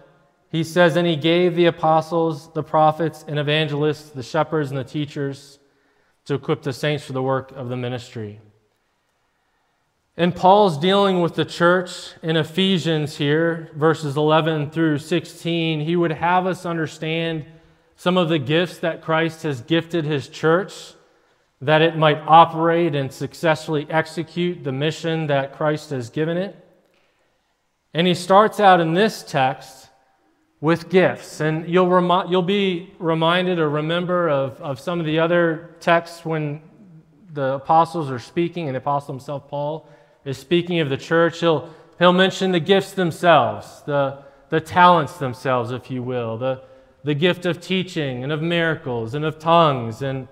he 0.51 0.65
says, 0.65 0.97
And 0.97 1.07
he 1.07 1.17
gave 1.17 1.55
the 1.55 1.67
apostles, 1.67 2.53
the 2.53 2.63
prophets, 2.63 3.25
and 3.27 3.39
evangelists, 3.39 4.11
the 4.11 4.23
shepherds, 4.23 4.71
and 4.71 4.79
the 4.79 4.85
teachers 4.85 5.59
to 6.25 6.35
equip 6.35 6.63
the 6.63 6.73
saints 6.73 7.05
for 7.05 7.13
the 7.13 7.23
work 7.23 7.53
of 7.53 7.69
the 7.69 7.77
ministry. 7.77 8.41
And 10.19 10.35
Paul's 10.35 10.79
dealing 10.79 11.21
with 11.21 11.35
the 11.35 11.45
church 11.45 12.15
in 12.23 12.39
Ephesians 12.39 13.19
here, 13.19 13.71
verses 13.75 14.17
11 14.17 14.71
through 14.71 14.99
16. 14.99 15.81
He 15.81 15.95
would 15.95 16.13
have 16.13 16.47
us 16.47 16.65
understand 16.65 17.45
some 17.97 18.17
of 18.17 18.31
the 18.31 18.39
gifts 18.39 18.79
that 18.79 19.03
Christ 19.03 19.43
has 19.43 19.61
gifted 19.61 20.07
his 20.07 20.29
church, 20.29 20.95
that 21.61 21.83
it 21.83 21.99
might 21.99 22.19
operate 22.27 22.95
and 22.95 23.13
successfully 23.13 23.87
execute 23.91 24.65
the 24.65 24.73
mission 24.73 25.27
that 25.27 25.55
Christ 25.55 25.91
has 25.91 26.09
given 26.09 26.39
it. 26.39 26.57
And 27.93 28.07
he 28.07 28.15
starts 28.15 28.59
out 28.59 28.81
in 28.81 28.95
this 28.95 29.23
text 29.23 29.91
with 30.63 30.89
gifts. 30.89 31.41
And 31.41 31.69
you'll, 31.69 31.89
remi- 31.89 32.31
you'll 32.31 32.41
be 32.41 32.95
reminded 32.99 33.59
or 33.59 33.69
remember 33.69 34.31
of, 34.31 34.61
of 34.63 34.81
some 34.81 34.99
of 34.99 35.05
the 35.05 35.19
other 35.19 35.77
texts 35.81 36.25
when 36.25 36.63
the 37.35 37.55
apostles 37.55 38.11
are 38.11 38.19
speaking, 38.19 38.67
and 38.67 38.75
the 38.75 38.79
apostle 38.79 39.13
himself, 39.13 39.47
Paul, 39.49 39.87
is 40.27 40.37
speaking 40.37 40.81
of 40.81 40.91
the 40.91 40.97
church. 40.99 41.41
He'll, 41.41 41.71
he'll 41.99 42.13
mention 42.13 42.53
the 42.53 42.61
gifts 42.61 42.93
themselves, 42.93 43.83
the, 43.87 44.19
the 44.51 44.61
talents 44.61 45.15
themselves, 45.15 45.71
if 45.71 45.91
you 45.91 46.03
will, 46.03 46.37
the, 46.37 46.63
the 47.05 47.15
gift 47.15 47.47
of 47.47 47.61
teaching 47.61 48.25
and 48.25 48.33
of 48.33 48.43
miracles 48.43 49.15
and 49.15 49.25
of 49.25 49.39
tongues 49.39 50.03
and, 50.03 50.27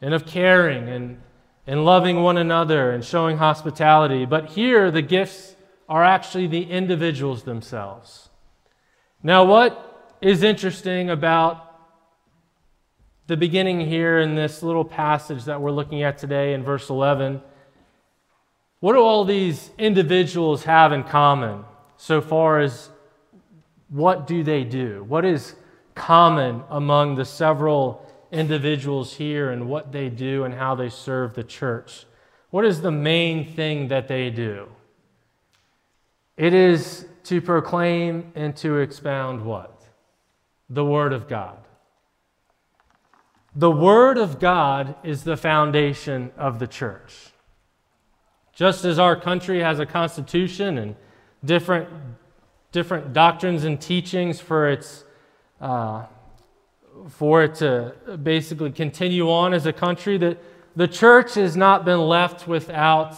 and 0.00 0.14
of 0.14 0.24
caring 0.24 0.88
and, 0.88 1.20
and 1.66 1.84
loving 1.84 2.22
one 2.22 2.38
another 2.38 2.92
and 2.92 3.04
showing 3.04 3.36
hospitality. 3.36 4.24
But 4.24 4.50
here, 4.50 4.90
the 4.90 5.02
gifts 5.02 5.56
are 5.88 6.04
actually 6.04 6.46
the 6.46 6.70
individuals 6.70 7.42
themselves. 7.42 8.30
Now, 9.24 9.44
what 9.44 10.16
is 10.20 10.44
interesting 10.44 11.10
about 11.10 11.66
the 13.26 13.36
beginning 13.36 13.80
here 13.80 14.20
in 14.20 14.36
this 14.36 14.62
little 14.62 14.84
passage 14.84 15.44
that 15.44 15.60
we're 15.60 15.72
looking 15.72 16.04
at 16.04 16.18
today 16.18 16.54
in 16.54 16.62
verse 16.62 16.88
11? 16.88 17.42
What 18.80 18.94
do 18.94 19.00
all 19.00 19.24
these 19.24 19.70
individuals 19.76 20.64
have 20.64 20.92
in 20.92 21.04
common 21.04 21.64
so 21.98 22.22
far 22.22 22.60
as 22.60 22.88
what 23.90 24.26
do 24.26 24.42
they 24.42 24.64
do? 24.64 25.04
What 25.06 25.24
is 25.24 25.54
common 25.94 26.62
among 26.70 27.16
the 27.16 27.24
several 27.26 28.06
individuals 28.32 29.14
here 29.14 29.50
and 29.50 29.68
what 29.68 29.92
they 29.92 30.08
do 30.08 30.44
and 30.44 30.54
how 30.54 30.74
they 30.74 30.88
serve 30.88 31.34
the 31.34 31.44
church? 31.44 32.06
What 32.48 32.64
is 32.64 32.80
the 32.80 32.90
main 32.90 33.44
thing 33.44 33.88
that 33.88 34.08
they 34.08 34.30
do? 34.30 34.68
It 36.38 36.54
is 36.54 37.06
to 37.24 37.42
proclaim 37.42 38.32
and 38.34 38.56
to 38.56 38.78
expound 38.78 39.44
what? 39.44 39.82
The 40.70 40.84
Word 40.84 41.12
of 41.12 41.28
God. 41.28 41.58
The 43.54 43.70
Word 43.70 44.16
of 44.16 44.38
God 44.38 44.94
is 45.02 45.24
the 45.24 45.36
foundation 45.36 46.30
of 46.38 46.58
the 46.60 46.66
church. 46.66 47.30
Just 48.60 48.84
as 48.84 48.98
our 48.98 49.16
country 49.16 49.60
has 49.60 49.78
a 49.78 49.86
constitution 49.86 50.76
and 50.76 50.94
different, 51.42 51.88
different 52.72 53.14
doctrines 53.14 53.64
and 53.64 53.80
teachings 53.80 54.38
for, 54.38 54.68
its, 54.68 55.02
uh, 55.62 56.04
for 57.08 57.42
it 57.42 57.54
to 57.54 57.94
basically 58.22 58.70
continue 58.70 59.30
on 59.30 59.54
as 59.54 59.64
a 59.64 59.72
country, 59.72 60.18
that 60.18 60.36
the 60.76 60.86
church 60.86 61.36
has 61.36 61.56
not 61.56 61.86
been 61.86 62.00
left 62.00 62.46
without 62.46 63.16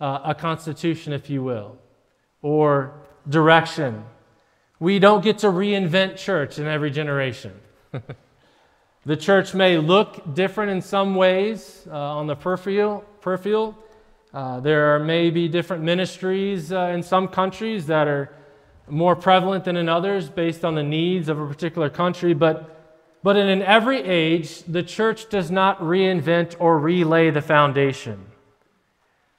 uh, 0.00 0.20
a 0.24 0.34
constitution, 0.34 1.12
if 1.12 1.28
you 1.28 1.42
will 1.42 1.76
or 2.40 2.94
direction. 3.28 4.02
We 4.78 4.98
don't 4.98 5.22
get 5.22 5.36
to 5.40 5.48
reinvent 5.48 6.16
church 6.16 6.58
in 6.58 6.66
every 6.66 6.90
generation. 6.90 7.52
the 9.04 9.16
church 9.18 9.52
may 9.52 9.76
look 9.76 10.34
different 10.34 10.70
in 10.72 10.80
some 10.80 11.16
ways 11.16 11.86
uh, 11.86 12.16
on 12.16 12.26
the 12.26 12.34
peripheral. 12.34 13.04
peripheral. 13.20 13.76
Uh, 14.32 14.60
there 14.60 14.98
may 15.00 15.30
be 15.30 15.48
different 15.48 15.82
ministries 15.82 16.72
uh, 16.72 16.92
in 16.94 17.02
some 17.02 17.26
countries 17.26 17.86
that 17.86 18.06
are 18.06 18.32
more 18.88 19.16
prevalent 19.16 19.64
than 19.64 19.76
in 19.76 19.88
others 19.88 20.28
based 20.28 20.64
on 20.64 20.74
the 20.74 20.82
needs 20.82 21.28
of 21.28 21.40
a 21.40 21.46
particular 21.46 21.90
country, 21.90 22.34
but 22.34 22.76
but 23.22 23.36
in 23.36 23.60
every 23.62 24.00
age, 24.00 24.62
the 24.62 24.82
church 24.82 25.28
does 25.28 25.50
not 25.50 25.78
reinvent 25.80 26.56
or 26.58 26.78
relay 26.78 27.30
the 27.30 27.42
foundation. 27.42 28.26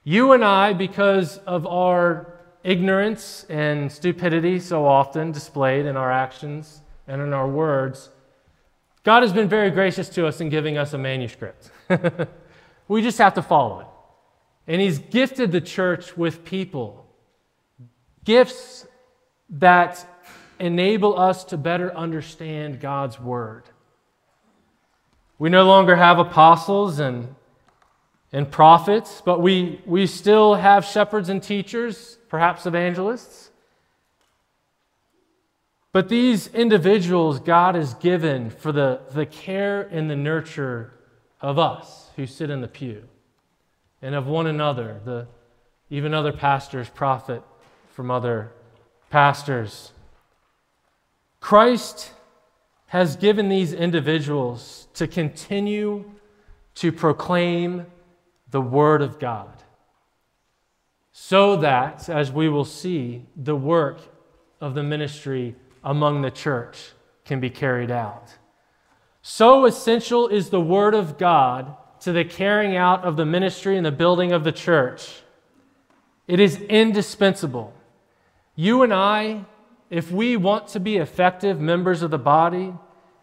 You 0.03 0.33
and 0.33 0.45
I, 0.45 0.73
because 0.73 1.39
of 1.39 1.65
our 1.65 2.33
ignorance 2.63 3.45
and 3.49 3.91
stupidity 3.91 4.59
so 4.59 4.85
often 4.85 5.31
displayed 5.31 5.87
in 5.87 5.97
our 5.97 6.11
actions 6.11 6.81
and 7.07 7.21
in 7.21 7.33
our 7.33 7.47
words, 7.47 8.09
God 9.03 9.23
has 9.23 9.33
been 9.33 9.49
very 9.49 9.71
gracious 9.71 10.09
to 10.09 10.27
us 10.27 10.41
in 10.41 10.49
giving 10.49 10.77
us 10.77 10.93
a 10.93 10.97
manuscript. 10.99 11.71
we 12.87 13.01
just 13.01 13.17
have 13.17 13.33
to 13.33 13.41
follow 13.41 13.79
it. 13.79 13.87
And 14.67 14.81
He's 14.81 14.99
gifted 14.99 15.51
the 15.51 15.61
church 15.61 16.15
with 16.15 16.45
people, 16.45 17.05
gifts 18.23 18.85
that 19.49 20.05
enable 20.59 21.19
us 21.19 21.43
to 21.45 21.57
better 21.57 21.95
understand 21.95 22.79
God's 22.79 23.19
Word. 23.19 23.63
We 25.39 25.49
no 25.49 25.63
longer 25.63 25.95
have 25.95 26.19
apostles 26.19 26.99
and, 26.99 27.35
and 28.31 28.49
prophets, 28.49 29.23
but 29.25 29.41
we, 29.41 29.81
we 29.85 30.05
still 30.05 30.53
have 30.53 30.85
shepherds 30.85 31.29
and 31.29 31.41
teachers, 31.41 32.19
perhaps 32.29 32.67
evangelists. 32.67 33.49
But 35.91 36.09
these 36.09 36.47
individuals 36.47 37.39
God 37.39 37.75
has 37.75 37.95
given 37.95 38.49
for 38.49 38.71
the, 38.71 39.01
the 39.13 39.25
care 39.25 39.81
and 39.81 40.09
the 40.09 40.15
nurture 40.15 40.93
of 41.41 41.57
us 41.57 42.11
who 42.15 42.25
sit 42.27 42.49
in 42.49 42.61
the 42.61 42.67
pew 42.67 43.07
and 44.01 44.15
of 44.15 44.27
one 44.27 44.47
another, 44.47 44.99
the, 45.05 45.27
even 45.89 46.13
other 46.13 46.31
pastors 46.31 46.89
profit 46.89 47.43
from 47.91 48.09
other 48.09 48.51
pastors. 49.09 49.91
Christ 51.39 52.11
has 52.87 53.15
given 53.15 53.49
these 53.49 53.73
individuals 53.73 54.87
to 54.93 55.07
continue 55.07 56.11
to 56.75 56.91
proclaim 56.91 57.85
the 58.49 58.61
Word 58.61 59.01
of 59.01 59.19
God 59.19 59.63
so 61.11 61.57
that, 61.57 62.09
as 62.09 62.31
we 62.31 62.49
will 62.49 62.65
see, 62.65 63.25
the 63.35 63.55
work 63.55 63.99
of 64.59 64.75
the 64.75 64.83
ministry 64.83 65.55
among 65.83 66.21
the 66.21 66.31
church 66.31 66.91
can 67.25 67.39
be 67.39 67.49
carried 67.49 67.91
out. 67.91 68.37
So 69.21 69.65
essential 69.65 70.27
is 70.27 70.49
the 70.49 70.61
Word 70.61 70.93
of 70.93 71.17
God 71.17 71.75
to 72.01 72.11
the 72.11 72.25
carrying 72.25 72.75
out 72.75 73.03
of 73.03 73.15
the 73.15 73.25
ministry 73.25 73.77
and 73.77 73.85
the 73.85 73.91
building 73.91 74.31
of 74.31 74.43
the 74.43 74.51
church. 74.51 75.21
It 76.27 76.39
is 76.39 76.57
indispensable. 76.61 77.73
You 78.55 78.83
and 78.83 78.93
I, 78.93 79.45
if 79.89 80.11
we 80.11 80.37
want 80.37 80.67
to 80.69 80.79
be 80.79 80.97
effective 80.97 81.59
members 81.59 82.01
of 82.01 82.11
the 82.11 82.17
body, 82.17 82.73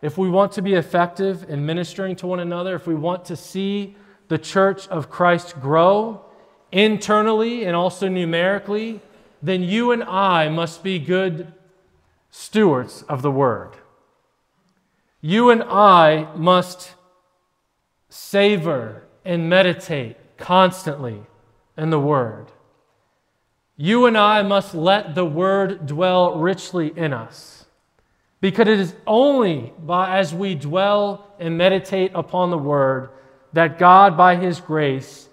if 0.01 0.17
we 0.17 0.29
want 0.29 0.53
to 0.53 0.63
be 0.63 0.75
effective 0.75 1.49
in 1.49 1.67
ministering 1.67 2.15
to 2.17 2.27
one 2.27 2.41
another, 2.41 2.77
if 2.77 2.87
we 2.87 2.95
want 2.95 3.25
to 3.27 3.37
see 3.37 3.97
the 4.29 4.39
church 4.39 4.87
of 4.89 5.11
Christ 5.11 5.61
grow 5.61 6.25
internally 6.71 7.65
and 7.65 7.75
also 7.75 8.09
numerically, 8.09 9.01
then 9.43 9.63
you 9.63 9.91
and 9.91 10.05
I 10.05 10.49
must 10.49 10.83
be 10.83 10.99
good 10.99 11.53
stewards 12.31 13.03
of 13.09 13.23
the 13.23 13.31
word. 13.31 13.71
You 15.21 15.51
and 15.51 15.65
I 15.65 16.29
must 16.37 16.95
savor 18.19 19.05
and 19.25 19.49
meditate 19.49 20.17
constantly 20.37 21.23
in 21.77 21.91
the 21.91 22.01
word. 22.01 22.47
You 23.77 24.07
and 24.07 24.19
I 24.19 24.43
must 24.43 24.75
let 24.75 25.15
the 25.15 25.25
word 25.25 25.87
dwell 25.87 26.37
richly 26.37 26.93
in 26.97 27.13
us. 27.13 27.67
Because 28.41 28.69
it 28.69 28.81
is 28.81 28.95
only 29.07 29.73
by 29.79 30.19
as 30.19 30.35
we 30.35 30.57
dwell 30.57 31.33
and 31.39 31.57
meditate 31.57 32.11
upon 32.15 32.51
the 32.51 32.59
word 32.59 33.11
that 33.53 33.79
God, 33.79 34.17
by 34.17 34.35
his 34.37 34.61
grace, 34.61 35.29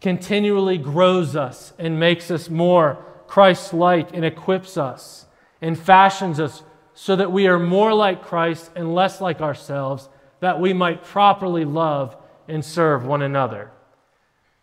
continually 0.00 0.78
grows 0.78 1.34
us 1.34 1.72
and 1.78 1.98
makes 1.98 2.30
us 2.30 2.48
more 2.48 3.04
Christ 3.26 3.72
like 3.72 4.14
and 4.14 4.24
equips 4.24 4.76
us 4.76 5.26
and 5.60 5.78
fashions 5.78 6.38
us 6.38 6.62
so 6.94 7.16
that 7.16 7.32
we 7.32 7.46
are 7.48 7.58
more 7.58 7.94
like 7.94 8.22
Christ 8.22 8.70
and 8.76 8.94
less 8.94 9.20
like 9.20 9.40
ourselves, 9.40 10.08
that 10.40 10.60
we 10.60 10.72
might 10.72 11.04
properly 11.04 11.64
love 11.64 12.16
and 12.46 12.64
serve 12.64 13.04
one 13.04 13.22
another. 13.22 13.70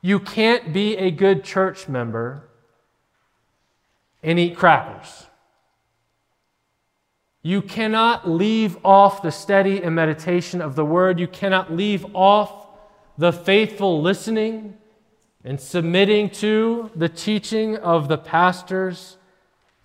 You 0.02 0.20
can't 0.20 0.74
be 0.74 0.98
a 0.98 1.12
good 1.12 1.44
church 1.44 1.88
member 1.88 2.44
and 4.24 4.40
eat 4.40 4.56
crackers. 4.56 5.26
You 7.42 7.62
cannot 7.62 8.28
leave 8.28 8.78
off 8.84 9.22
the 9.22 9.32
study 9.32 9.82
and 9.82 9.96
meditation 9.96 10.62
of 10.62 10.76
the 10.76 10.86
word. 10.86 11.20
You 11.20 11.28
cannot 11.28 11.72
leave 11.72 12.06
off 12.16 12.68
the 13.18 13.32
faithful 13.32 14.02
listening 14.02 14.78
and 15.44 15.62
submitting 15.62 16.32
to 16.32 16.90
the 16.96 17.10
teaching 17.10 17.78
of 17.78 18.08
the 18.08 18.18
pastors 18.18 19.18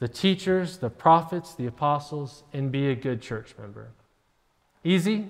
the 0.00 0.08
teachers, 0.08 0.78
the 0.78 0.90
prophets, 0.90 1.54
the 1.54 1.66
apostles, 1.66 2.42
and 2.52 2.72
be 2.72 2.88
a 2.88 2.94
good 2.94 3.20
church 3.20 3.54
member. 3.58 3.90
Easy? 4.82 5.28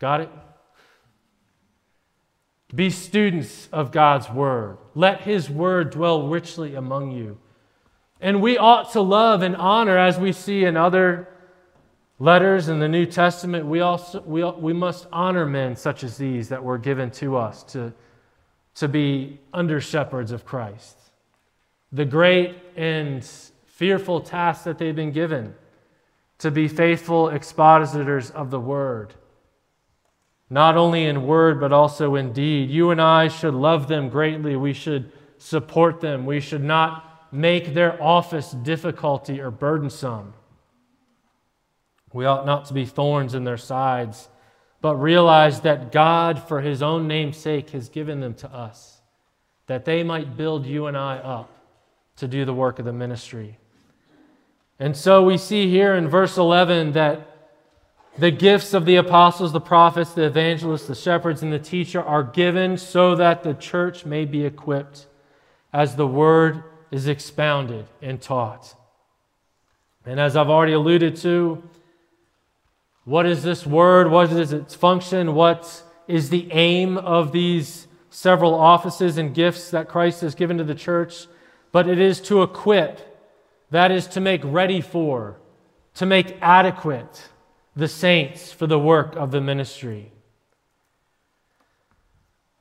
Got 0.00 0.22
it? 0.22 0.30
Be 2.74 2.90
students 2.90 3.68
of 3.70 3.92
God's 3.92 4.28
word. 4.28 4.78
Let 4.96 5.20
his 5.20 5.48
word 5.48 5.90
dwell 5.90 6.26
richly 6.26 6.74
among 6.74 7.12
you. 7.12 7.38
And 8.20 8.42
we 8.42 8.58
ought 8.58 8.92
to 8.92 9.00
love 9.00 9.42
and 9.42 9.54
honor, 9.54 9.96
as 9.96 10.18
we 10.18 10.32
see 10.32 10.64
in 10.64 10.76
other 10.76 11.28
letters 12.18 12.68
in 12.68 12.80
the 12.80 12.88
New 12.88 13.06
Testament, 13.06 13.66
we, 13.66 13.80
also, 13.80 14.20
we, 14.22 14.44
we 14.44 14.72
must 14.72 15.06
honor 15.12 15.46
men 15.46 15.76
such 15.76 16.02
as 16.02 16.16
these 16.16 16.48
that 16.48 16.62
were 16.62 16.78
given 16.78 17.12
to 17.12 17.36
us 17.36 17.62
to, 17.64 17.92
to 18.74 18.88
be 18.88 19.38
under 19.54 19.80
shepherds 19.80 20.32
of 20.32 20.44
Christ 20.44 20.96
the 21.92 22.04
great 22.04 22.56
and 22.76 23.24
fearful 23.66 24.20
task 24.20 24.64
that 24.64 24.78
they've 24.78 24.94
been 24.94 25.12
given 25.12 25.54
to 26.38 26.50
be 26.50 26.68
faithful 26.68 27.28
expositors 27.28 28.30
of 28.30 28.50
the 28.50 28.60
word, 28.60 29.14
not 30.50 30.76
only 30.76 31.06
in 31.06 31.26
word, 31.26 31.60
but 31.60 31.72
also 31.72 32.16
in 32.16 32.32
deed. 32.32 32.68
You 32.70 32.90
and 32.90 33.00
I 33.00 33.28
should 33.28 33.54
love 33.54 33.86
them 33.86 34.08
greatly. 34.08 34.56
We 34.56 34.72
should 34.72 35.12
support 35.38 36.00
them. 36.00 36.26
We 36.26 36.40
should 36.40 36.64
not 36.64 37.28
make 37.32 37.72
their 37.72 38.02
office 38.02 38.50
difficulty 38.50 39.40
or 39.40 39.52
burdensome. 39.52 40.34
We 42.12 42.24
ought 42.24 42.44
not 42.44 42.64
to 42.66 42.74
be 42.74 42.84
thorns 42.84 43.34
in 43.34 43.44
their 43.44 43.56
sides, 43.56 44.28
but 44.80 44.96
realize 44.96 45.60
that 45.60 45.92
God, 45.92 46.42
for 46.42 46.60
his 46.60 46.82
own 46.82 47.06
name's 47.06 47.36
sake, 47.36 47.70
has 47.70 47.88
given 47.88 48.18
them 48.18 48.34
to 48.34 48.52
us, 48.52 49.00
that 49.68 49.84
they 49.84 50.02
might 50.02 50.36
build 50.36 50.66
you 50.66 50.86
and 50.86 50.96
I 50.96 51.18
up 51.18 51.50
to 52.16 52.26
do 52.26 52.44
the 52.44 52.52
work 52.52 52.80
of 52.80 52.84
the 52.84 52.92
ministry. 52.92 53.58
And 54.80 54.96
so 54.96 55.22
we 55.22 55.38
see 55.38 55.70
here 55.70 55.94
in 55.94 56.08
verse 56.08 56.36
11 56.36 56.92
that 56.92 57.29
the 58.20 58.30
gifts 58.30 58.74
of 58.74 58.84
the 58.84 58.96
apostles, 58.96 59.52
the 59.52 59.60
prophets, 59.60 60.12
the 60.12 60.24
evangelists, 60.24 60.86
the 60.86 60.94
shepherds, 60.94 61.42
and 61.42 61.52
the 61.52 61.58
teacher 61.58 62.02
are 62.02 62.22
given 62.22 62.76
so 62.76 63.14
that 63.16 63.42
the 63.42 63.54
church 63.54 64.04
may 64.04 64.24
be 64.24 64.44
equipped 64.44 65.06
as 65.72 65.96
the 65.96 66.06
word 66.06 66.62
is 66.90 67.08
expounded 67.08 67.86
and 68.02 68.20
taught. 68.20 68.74
And 70.04 70.20
as 70.20 70.36
I've 70.36 70.50
already 70.50 70.72
alluded 70.72 71.16
to, 71.16 71.62
what 73.04 73.26
is 73.26 73.42
this 73.42 73.66
word? 73.66 74.10
What 74.10 74.32
is 74.32 74.52
its 74.52 74.74
function? 74.74 75.34
What 75.34 75.82
is 76.06 76.30
the 76.30 76.50
aim 76.52 76.98
of 76.98 77.32
these 77.32 77.86
several 78.10 78.54
offices 78.54 79.18
and 79.18 79.34
gifts 79.34 79.70
that 79.70 79.88
Christ 79.88 80.20
has 80.20 80.34
given 80.34 80.58
to 80.58 80.64
the 80.64 80.74
church? 80.74 81.26
but 81.72 81.88
it 81.88 81.98
is 81.98 82.20
to 82.20 82.42
equip, 82.42 83.00
that 83.70 83.90
is 83.90 84.06
to 84.08 84.20
make 84.20 84.40
ready 84.44 84.80
for, 84.80 85.36
to 85.94 86.06
make 86.06 86.36
adequate 86.40 87.28
the 87.80 87.88
saints 87.88 88.52
for 88.52 88.66
the 88.66 88.78
work 88.78 89.16
of 89.16 89.30
the 89.30 89.40
ministry. 89.40 90.12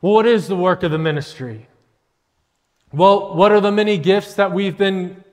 Well, 0.02 0.14
what 0.14 0.26
is 0.26 0.48
the 0.48 0.56
work 0.56 0.82
of 0.82 0.92
the 0.92 0.98
ministry? 0.98 1.68
Well, 2.92 3.36
what 3.36 3.52
are 3.52 3.62
the 3.62 3.72
many 3.72 3.98
gifts 3.98 4.34
that 4.36 4.52
we've 4.52 4.78
been 4.78 5.24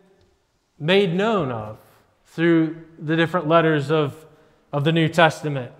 made 0.78 1.14
known 1.14 1.50
of 1.50 1.78
through 2.26 2.76
the 2.98 3.16
different 3.16 3.48
letters 3.48 3.90
of, 3.90 4.26
of 4.72 4.84
the 4.84 4.92
New 4.92 5.08
Testament? 5.08 5.72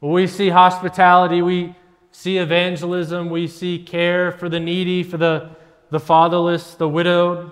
Well, 0.00 0.12
we 0.12 0.26
see 0.26 0.48
hospitality, 0.48 1.42
we 1.42 1.76
see 2.10 2.38
evangelism, 2.38 3.30
we 3.30 3.46
see 3.46 3.78
care 3.78 4.32
for 4.32 4.48
the 4.48 4.58
needy, 4.58 5.04
for 5.04 5.16
the 5.16 5.50
the 5.90 6.00
fatherless, 6.00 6.74
the 6.74 6.88
widowed. 6.88 7.50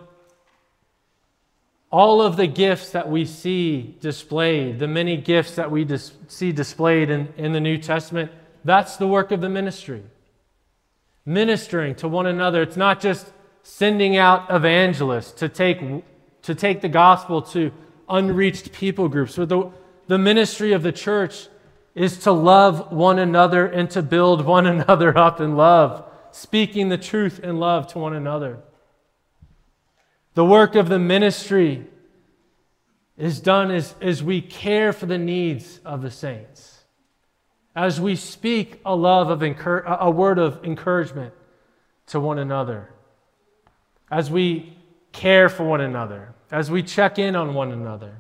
All 1.91 2.21
of 2.21 2.37
the 2.37 2.47
gifts 2.47 2.91
that 2.91 3.09
we 3.09 3.25
see 3.25 3.97
displayed, 4.01 4.79
the 4.79 4.89
many 4.89 5.17
gifts 5.17 5.55
that 5.55 5.71
we 5.71 5.85
dis- 5.85 6.13
see 6.27 6.53
displayed 6.53 7.09
in, 7.09 7.33
in 7.37 7.53
the 7.53 7.61
New 7.61 7.79
Testament, 7.79 8.31
that's 8.65 8.97
the 8.97 9.07
work 9.07 9.31
of 9.31 9.41
the 9.41 9.49
ministry. 9.49 10.03
Ministering 11.25 11.95
to 11.97 12.09
one 12.09 12.27
another. 12.27 12.63
It's 12.63 12.77
not 12.77 13.01
just 13.01 13.33
sending 13.63 14.17
out 14.17 14.47
evangelists 14.51 15.33
to 15.33 15.49
take, 15.49 15.81
to 16.43 16.55
take 16.55 16.81
the 16.81 16.89
gospel 16.89 17.41
to 17.43 17.73
unreached 18.09 18.73
people 18.73 19.09
groups. 19.09 19.35
So 19.35 19.47
the, 19.47 19.71
the 20.07 20.19
ministry 20.19 20.73
of 20.73 20.83
the 20.83 20.93
church 20.93 21.49
is 21.95 22.19
to 22.19 22.33
love 22.33 22.93
one 22.93 23.19
another 23.19 23.67
and 23.67 23.91
to 23.91 24.03
build 24.03 24.45
one 24.45 24.67
another 24.75 25.17
up 25.17 25.41
in 25.41 25.57
love 25.57 26.05
speaking 26.31 26.89
the 26.89 26.99
truth 26.99 27.41
in 27.41 27.59
love 27.59 27.87
to 27.89 27.99
one 27.99 28.15
another. 28.15 28.59
The 30.39 30.45
work 30.45 30.77
of 30.77 30.89
the 30.89 31.01
ministry 31.01 31.85
is 33.17 33.41
done 33.41 33.73
as, 33.73 33.97
as 34.01 34.23
we 34.23 34.41
care 34.41 34.93
for 34.93 35.05
the 35.07 35.19
needs 35.19 35.81
of 35.85 36.01
the 36.01 36.13
saints, 36.13 36.85
as 37.75 38.01
we 38.01 38.15
speak 38.15 38.81
a 38.85 38.95
love 38.95 39.31
of 39.31 39.43
a 39.43 40.09
word 40.09 40.39
of 40.39 40.65
encouragement 40.65 41.35
to 42.07 42.21
one 42.21 42.39
another, 42.39 42.89
as 44.13 44.31
we 44.31 44.77
care 45.11 45.49
for 45.49 45.65
one 45.65 45.81
another, 45.81 46.33
as 46.53 46.71
we 46.71 46.85
check 46.85 47.19
in 47.19 47.35
on 47.35 47.53
one 47.53 47.73
another. 47.73 48.15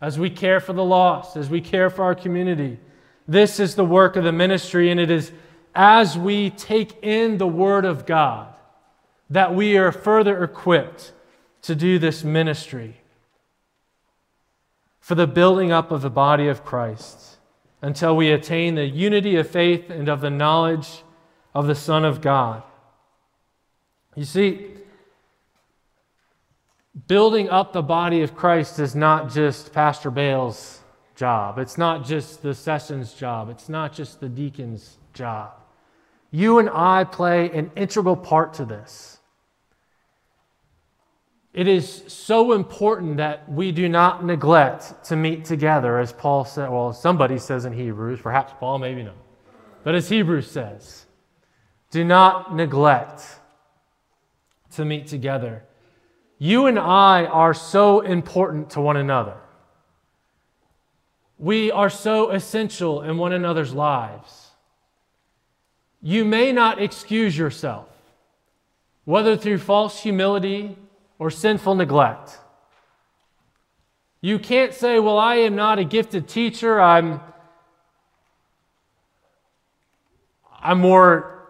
as 0.00 0.20
we 0.20 0.30
care 0.30 0.60
for 0.60 0.72
the 0.72 0.84
lost, 0.84 1.36
as 1.36 1.50
we 1.50 1.60
care 1.60 1.90
for 1.90 2.04
our 2.04 2.14
community. 2.14 2.78
This 3.26 3.58
is 3.58 3.74
the 3.74 3.84
work 3.84 4.14
of 4.14 4.22
the 4.22 4.30
ministry, 4.30 4.88
and 4.88 5.00
it 5.00 5.10
is 5.10 5.32
as 5.74 6.16
we 6.16 6.50
take 6.50 7.02
in 7.02 7.38
the 7.38 7.48
Word 7.48 7.84
of 7.84 8.06
God 8.06 8.54
that 9.30 9.54
we 9.54 9.76
are 9.76 9.92
further 9.92 10.42
equipped 10.42 11.12
to 11.62 11.74
do 11.74 11.98
this 11.98 12.24
ministry 12.24 12.96
for 15.00 15.14
the 15.14 15.26
building 15.26 15.72
up 15.72 15.90
of 15.90 16.02
the 16.02 16.10
body 16.10 16.48
of 16.48 16.64
Christ 16.64 17.36
until 17.82 18.16
we 18.16 18.30
attain 18.30 18.74
the 18.74 18.86
unity 18.86 19.36
of 19.36 19.48
faith 19.48 19.90
and 19.90 20.08
of 20.08 20.20
the 20.20 20.30
knowledge 20.30 21.02
of 21.54 21.66
the 21.66 21.74
Son 21.74 22.04
of 22.04 22.20
God. 22.20 22.62
You 24.14 24.24
see, 24.24 24.66
building 27.06 27.48
up 27.48 27.72
the 27.72 27.82
body 27.82 28.22
of 28.22 28.34
Christ 28.34 28.78
is 28.78 28.94
not 28.94 29.30
just 29.30 29.72
Pastor 29.72 30.10
Bale's 30.10 30.80
job. 31.14 31.58
It's 31.58 31.78
not 31.78 32.04
just 32.04 32.42
the 32.42 32.54
sessions 32.54 33.12
job. 33.12 33.48
It's 33.50 33.68
not 33.68 33.92
just 33.92 34.20
the 34.20 34.28
deacon's 34.28 34.98
job. 35.12 35.52
You 36.30 36.58
and 36.58 36.68
I 36.70 37.04
play 37.04 37.50
an 37.50 37.70
integral 37.76 38.16
part 38.16 38.54
to 38.54 38.64
this. 38.64 39.17
It 41.58 41.66
is 41.66 42.04
so 42.06 42.52
important 42.52 43.16
that 43.16 43.50
we 43.50 43.72
do 43.72 43.88
not 43.88 44.24
neglect 44.24 45.02
to 45.06 45.16
meet 45.16 45.44
together, 45.44 45.98
as 45.98 46.12
Paul 46.12 46.44
said, 46.44 46.70
well, 46.70 46.92
somebody 46.92 47.36
says 47.36 47.64
in 47.64 47.72
Hebrews, 47.72 48.20
perhaps 48.20 48.52
Paul, 48.60 48.78
maybe 48.78 49.02
not. 49.02 49.16
But 49.82 49.96
as 49.96 50.08
Hebrews 50.08 50.48
says, 50.48 51.06
do 51.90 52.04
not 52.04 52.54
neglect 52.54 53.40
to 54.74 54.84
meet 54.84 55.08
together. 55.08 55.64
You 56.38 56.66
and 56.66 56.78
I 56.78 57.24
are 57.24 57.54
so 57.54 58.02
important 58.02 58.70
to 58.70 58.80
one 58.80 58.96
another. 58.96 59.38
We 61.38 61.72
are 61.72 61.90
so 61.90 62.30
essential 62.30 63.02
in 63.02 63.18
one 63.18 63.32
another's 63.32 63.74
lives. 63.74 64.52
You 66.02 66.24
may 66.24 66.52
not 66.52 66.80
excuse 66.80 67.36
yourself, 67.36 67.88
whether 69.04 69.36
through 69.36 69.58
false 69.58 70.00
humility 70.00 70.76
or 71.18 71.30
sinful 71.30 71.74
neglect. 71.74 72.38
You 74.20 74.38
can't 74.38 74.74
say, 74.74 74.98
Well, 74.98 75.18
I 75.18 75.36
am 75.36 75.54
not 75.54 75.78
a 75.78 75.84
gifted 75.84 76.28
teacher. 76.28 76.80
I'm, 76.80 77.20
I'm 80.60 80.80
more 80.80 81.48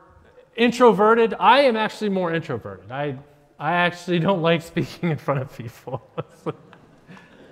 introverted. 0.56 1.34
I 1.38 1.60
am 1.60 1.76
actually 1.76 2.10
more 2.10 2.32
introverted. 2.32 2.90
I, 2.90 3.18
I 3.58 3.72
actually 3.72 4.18
don't 4.18 4.42
like 4.42 4.62
speaking 4.62 5.10
in 5.10 5.16
front 5.16 5.40
of 5.40 5.56
people. 5.56 6.02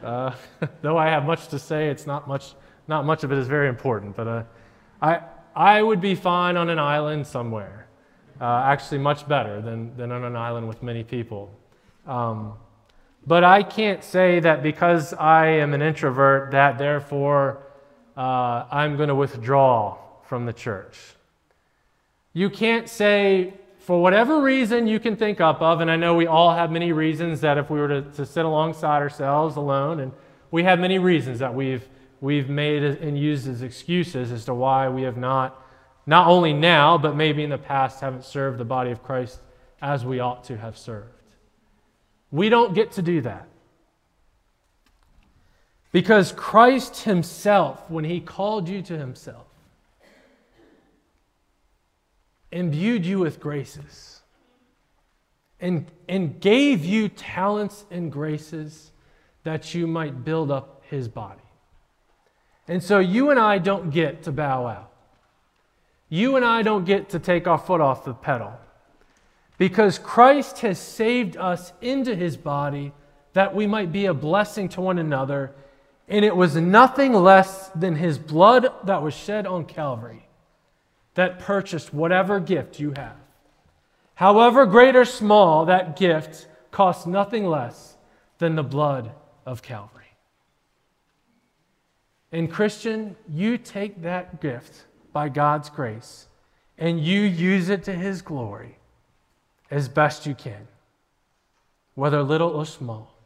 uh, 0.03 0.33
though 0.83 0.99
I 0.99 1.07
have 1.09 1.25
much 1.25 1.49
to 1.49 1.59
say, 1.59 1.89
it's 1.89 2.07
not 2.07 2.29
much, 2.29 2.55
not 2.89 3.07
much 3.07 3.25
of 3.25 3.33
it 3.33 3.39
is 3.39 3.49
very 3.49 3.69
important. 3.69 4.17
But 4.17 4.29
uh, 4.29 4.43
I, 5.01 5.21
I 5.55 5.83
would 5.83 6.01
be 6.01 6.15
fine 6.15 6.57
on 6.57 6.69
an 6.69 6.79
island 6.79 7.27
somewhere. 7.27 7.89
Uh, 8.39 8.45
actually, 8.67 8.99
much 8.99 9.27
better 9.27 9.63
than, 9.63 9.97
than 9.97 10.13
on 10.13 10.23
an 10.25 10.37
island 10.37 10.69
with 10.69 10.83
many 10.83 11.03
people. 11.03 11.51
Um, 12.07 12.55
but 13.27 13.43
I 13.43 13.63
can't 13.65 14.05
say 14.05 14.39
that 14.41 14.63
because 14.63 15.13
I 15.13 15.47
am 15.47 15.75
an 15.75 15.83
introvert, 15.83 16.53
that 16.53 16.79
therefore 16.79 17.63
uh, 18.17 18.67
I'm 18.71 18.97
going 18.97 19.09
to 19.09 19.15
withdraw 19.15 19.99
from 20.23 20.47
the 20.47 20.53
church. 20.53 20.99
You 22.33 22.51
can't 22.51 22.89
say, 22.89 23.55
for 23.81 24.01
whatever 24.01 24.41
reason 24.41 24.87
you 24.87 25.01
can 25.01 25.17
think 25.17 25.41
up 25.41 25.61
of, 25.61 25.81
and 25.81 25.91
I 25.91 25.97
know 25.97 26.15
we 26.15 26.27
all 26.27 26.55
have 26.55 26.71
many 26.71 26.93
reasons 26.93 27.41
that 27.41 27.59
if 27.59 27.69
we 27.69 27.81
were 27.81 27.89
to, 27.89 28.03
to 28.03 28.27
sit 28.27 28.45
alongside 28.45 29.03
ourselves 29.03 29.57
alone, 29.57 30.01
and 30.01 30.13
we 30.51 30.63
have 30.63 30.79
many 30.79 30.99
reasons 30.99 31.41
that 31.41 31.53
we've, 31.53 31.89
we've 32.21 32.49
made 32.49 32.85
and 32.85 33.19
used 33.19 33.49
as 33.49 33.63
excuses 33.63 34.31
as 34.31 34.45
to 34.45 34.55
why 34.55 34.89
we 34.89 35.03
have 35.03 35.17
not, 35.17 35.63
not 36.07 36.29
only 36.29 36.53
now, 36.53 36.97
but 36.97 37.17
maybe 37.17 37.43
in 37.43 37.51
the 37.51 37.59
past, 37.59 38.01
haven't 38.01 38.25
served 38.25 38.59
the 38.59 38.65
body 38.65 38.93
of 38.93 39.03
Christ 39.03 39.41
as 39.83 40.05
we 40.05 40.21
ought 40.21 40.45
to 40.45 40.57
have 40.57 40.79
served. 40.79 41.16
We 42.31 42.49
don't 42.49 42.75
get 42.75 42.93
to 42.93 43.03
do 43.03 43.21
that. 43.23 43.49
Because 45.93 46.33
Christ 46.33 47.03
Himself, 47.03 47.89
when 47.91 48.05
He 48.05 48.21
called 48.21 48.69
you 48.69 48.83
to 48.83 48.99
Himself, 48.99 49.47
imbued 52.53 53.07
you 53.07 53.19
with 53.19 53.41
graces 53.41 54.21
and, 55.61 55.87
and 56.09 56.41
gave 56.41 56.85
you 56.85 57.09
talents 57.09 57.85
and 57.91 58.13
graces 58.13 58.93
that 59.45 59.75
you 59.75 59.87
might 59.87 60.25
build 60.25 60.51
up 60.51 60.83
His 60.91 61.09
body. 61.09 61.41
And 62.69 62.83
so 62.83 62.99
you 62.99 63.31
and 63.31 63.39
I 63.39 63.59
don't 63.59 63.91
get 63.91 64.25
to 64.25 64.33
bow 64.33 64.67
out. 64.67 64.93
You 66.09 66.37
and 66.37 66.45
I 66.45 66.63
don't 66.63 66.85
get 66.85 67.09
to 67.11 67.19
take 67.19 67.47
our 67.47 67.59
foot 67.59 67.81
off 67.81 68.05
the 68.05 68.15
pedal 68.15 68.53
because 69.59 69.99
Christ 69.99 70.61
has 70.61 70.79
saved 70.79 71.37
us 71.37 71.73
into 71.81 72.15
his 72.15 72.37
body 72.37 72.93
that 73.33 73.55
we 73.55 73.67
might 73.67 73.93
be 73.93 74.07
a 74.07 74.15
blessing 74.15 74.69
to 74.71 74.81
one 74.81 74.99
another. 74.99 75.53
And 76.09 76.25
it 76.25 76.37
was 76.37 76.57
nothing 76.57 77.13
less 77.13 77.69
than 77.69 77.97
his 77.97 78.19
blood 78.19 78.69
that 78.85 79.03
was 79.03 79.15
shed 79.15 79.47
on 79.47 79.65
Calvary 79.65 80.27
that 81.15 81.39
purchased 81.39 81.93
whatever 81.93 82.39
gift 82.39 82.79
you 82.79 82.93
have. 82.97 83.17
However 84.15 84.67
great 84.67 84.97
or 84.97 85.05
small, 85.05 85.67
that 85.67 85.97
gift 85.97 86.47
costs 86.71 87.07
nothing 87.07 87.47
less 87.47 87.97
than 88.39 88.55
the 88.55 88.63
blood 88.63 89.11
of 89.45 89.63
Calvary. 89.63 90.05
And, 92.33 92.51
Christian, 92.51 93.17
you 93.29 93.57
take 93.57 94.03
that 94.03 94.41
gift 94.41 94.85
by 95.13 95.29
God's 95.29 95.71
grace 95.71 96.29
and 96.77 97.01
you 97.01 97.23
use 97.23 97.71
it 97.71 97.85
to 97.85 97.93
his 97.93 98.21
glory 98.21 98.79
as 99.71 99.89
best 99.89 100.27
you 100.27 100.35
can, 100.35 100.69
whether 101.95 102.23
little 102.23 102.51
or 102.51 102.67
small. 102.67 103.17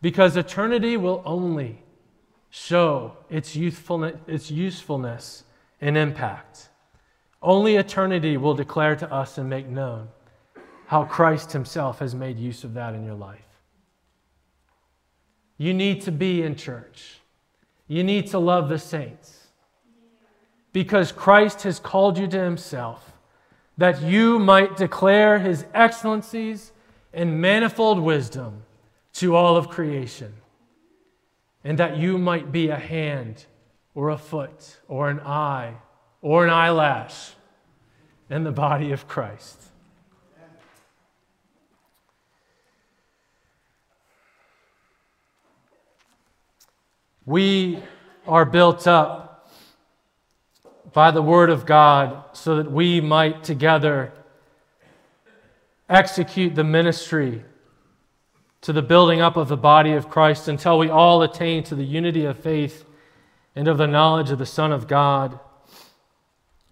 Because 0.00 0.36
eternity 0.36 0.96
will 0.96 1.22
only 1.24 1.82
show 2.50 3.16
its, 3.28 3.54
youthfulness, 3.54 4.16
its 4.26 4.50
usefulness 4.50 5.44
and 5.80 5.96
impact. 5.96 6.68
Only 7.42 7.76
eternity 7.76 8.36
will 8.36 8.54
declare 8.54 8.96
to 8.96 9.12
us 9.12 9.38
and 9.38 9.48
make 9.48 9.68
known 9.68 10.08
how 10.86 11.04
Christ 11.04 11.52
Himself 11.52 12.00
has 12.00 12.14
made 12.14 12.38
use 12.38 12.64
of 12.64 12.74
that 12.74 12.94
in 12.94 13.04
your 13.04 13.14
life. 13.14 13.38
You 15.56 15.74
need 15.74 16.00
to 16.02 16.12
be 16.12 16.42
in 16.42 16.56
church. 16.56 17.20
You 17.86 18.02
need 18.02 18.28
to 18.28 18.38
love 18.38 18.68
the 18.68 18.78
saints. 18.78 19.48
Because 20.72 21.12
Christ 21.12 21.62
has 21.62 21.78
called 21.78 22.18
you 22.18 22.26
to 22.28 22.38
Himself 22.38 23.09
that 23.80 24.02
you 24.02 24.38
might 24.38 24.76
declare 24.76 25.38
his 25.38 25.64
excellencies 25.72 26.70
and 27.14 27.40
manifold 27.40 27.98
wisdom 27.98 28.62
to 29.14 29.34
all 29.34 29.56
of 29.56 29.70
creation, 29.70 30.34
and 31.64 31.78
that 31.78 31.96
you 31.96 32.18
might 32.18 32.52
be 32.52 32.68
a 32.68 32.76
hand 32.76 33.46
or 33.94 34.10
a 34.10 34.18
foot 34.18 34.80
or 34.86 35.08
an 35.08 35.18
eye 35.20 35.72
or 36.20 36.44
an 36.44 36.50
eyelash 36.50 37.30
in 38.28 38.44
the 38.44 38.52
body 38.52 38.92
of 38.92 39.08
Christ. 39.08 39.58
We 47.24 47.82
are 48.26 48.44
built 48.44 48.86
up 48.86 49.29
by 50.92 51.10
the 51.10 51.22
Word 51.22 51.50
of 51.50 51.66
God 51.66 52.24
so 52.32 52.56
that 52.56 52.70
we 52.70 53.00
might 53.00 53.44
together 53.44 54.12
execute 55.88 56.54
the 56.54 56.64
ministry 56.64 57.44
to 58.62 58.72
the 58.72 58.82
building 58.82 59.20
up 59.20 59.36
of 59.36 59.48
the 59.48 59.56
body 59.56 59.92
of 59.92 60.08
Christ 60.08 60.48
until 60.48 60.78
we 60.78 60.88
all 60.88 61.22
attain 61.22 61.64
to 61.64 61.74
the 61.74 61.84
unity 61.84 62.24
of 62.24 62.38
faith 62.38 62.84
and 63.56 63.66
of 63.66 63.78
the 63.78 63.86
knowledge 63.86 64.30
of 64.30 64.38
the 64.38 64.46
Son 64.46 64.72
of 64.72 64.86
God. 64.86 65.38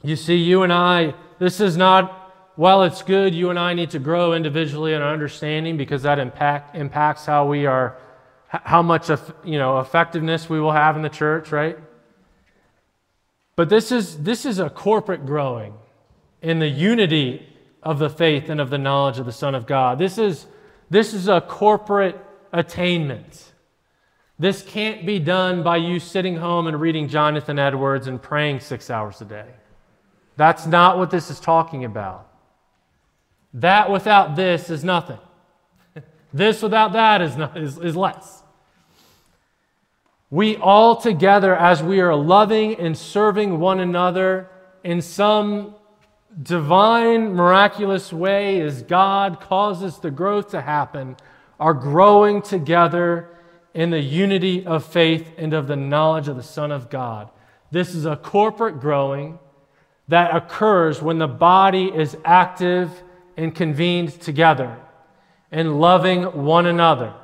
You 0.02 0.16
see, 0.16 0.37
you 0.37 0.62
and 0.62 0.72
I, 0.72 1.14
this 1.38 1.61
is 1.61 1.76
not, 1.76 2.52
while 2.57 2.83
it's 2.83 3.02
good, 3.02 3.35
you 3.35 3.50
and 3.50 3.59
I 3.59 3.74
need 3.74 3.90
to 3.90 3.98
grow 3.98 4.33
individually 4.33 4.94
in 4.94 5.02
our 5.02 5.12
understanding 5.12 5.76
because 5.76 6.02
that 6.02 6.18
impact, 6.18 6.76
impacts 6.76 7.26
how 7.26 7.46
we 7.46 7.66
are, 7.66 7.96
how 8.48 8.83
much 8.83 9.11
of, 9.11 9.35
you 9.44 9.59
know, 9.59 9.81
effectiveness 9.81 10.48
we 10.48 10.61
will 10.61 10.72
have 10.72 10.96
in 10.96 11.02
the 11.02 11.09
church, 11.09 11.50
right? 11.50 11.78
But 13.59 13.68
this 13.68 13.90
is, 13.90 14.23
this 14.23 14.47
is 14.47 14.61
a 14.61 14.71
corporate 14.71 15.27
growing 15.27 15.75
in 16.42 16.61
the 16.61 16.68
unity 16.68 17.44
of 17.83 17.99
the 17.99 18.09
faith 18.09 18.51
and 18.51 18.61
of 18.61 18.71
the 18.71 18.79
knowledge 18.79 19.18
of 19.18 19.27
the 19.27 19.33
Son 19.33 19.57
of 19.57 19.66
God. 19.66 19.99
This 19.99 20.16
is, 20.16 20.47
this 20.90 21.12
is 21.12 21.27
a 21.27 21.40
corporate 21.40 22.16
attainment. 22.53 23.51
This 24.38 24.62
can't 24.62 25.05
be 25.05 25.18
done 25.18 25.64
by 25.64 25.79
you 25.79 25.99
sitting 25.99 26.37
home 26.37 26.68
and 26.68 26.81
reading 26.81 27.09
Jonathan 27.09 27.59
Edwards 27.59 28.07
and 28.07 28.23
praying 28.23 28.61
six 28.61 28.90
hours 28.90 29.21
a 29.23 29.25
day. 29.25 29.49
That's 30.37 30.64
not 30.64 30.97
what 30.97 31.11
this 31.11 31.29
is 31.29 31.40
talking 31.40 31.85
about. 31.85 32.31
That 33.55 33.90
without 33.90 34.37
this 34.37 34.71
is 34.71 34.85
nothing. 34.85 35.18
this 36.33 36.62
without 36.62 36.92
that 36.92 37.21
is, 37.23 37.37
not, 37.37 37.59
is, 37.59 37.77
is 37.79 37.97
less. 37.97 38.44
We 40.31 40.57
all 40.57 40.97
together, 40.97 41.55
as 41.57 41.83
we 41.83 42.01
are 42.01 42.14
loving 42.14 42.75
and 42.75 42.97
serving 42.97 43.59
one 43.59 43.81
another 43.81 44.51
in 44.85 45.01
some 45.01 45.75
divine, 46.43 47.35
miraculous 47.35 48.12
way, 48.12 48.61
as 48.61 48.83
God 48.83 49.41
causes 49.41 49.99
the 49.99 50.11
growth 50.11 50.51
to 50.51 50.61
happen, 50.61 51.17
are 51.59 51.75
growing 51.75 52.43
together 52.43 53.31
in 53.75 53.91
the 53.91 54.01
unity 54.01 54.64
of 54.67 54.85
faith 54.85 55.31
and 55.38 55.53
of 55.53 55.67
the 55.67 55.77
knowledge 55.77 56.29
of 56.29 56.37
the 56.37 56.43
Son 56.43 56.71
of 56.71 56.91
God. 56.91 57.31
This 57.71 57.95
is 57.95 58.07
a 58.07 58.17
corporate 58.17 58.81
growing 58.81 59.38
that 60.09 60.35
occurs 60.35 61.03
when 61.03 61.19
the 61.19 61.29
body 61.29 61.87
is 61.87 62.17
active 62.25 62.91
and 63.37 63.55
convened 63.55 64.21
together 64.21 64.79
and 65.51 65.81
loving 65.81 66.25
one 66.45 66.67
another, 66.67 67.14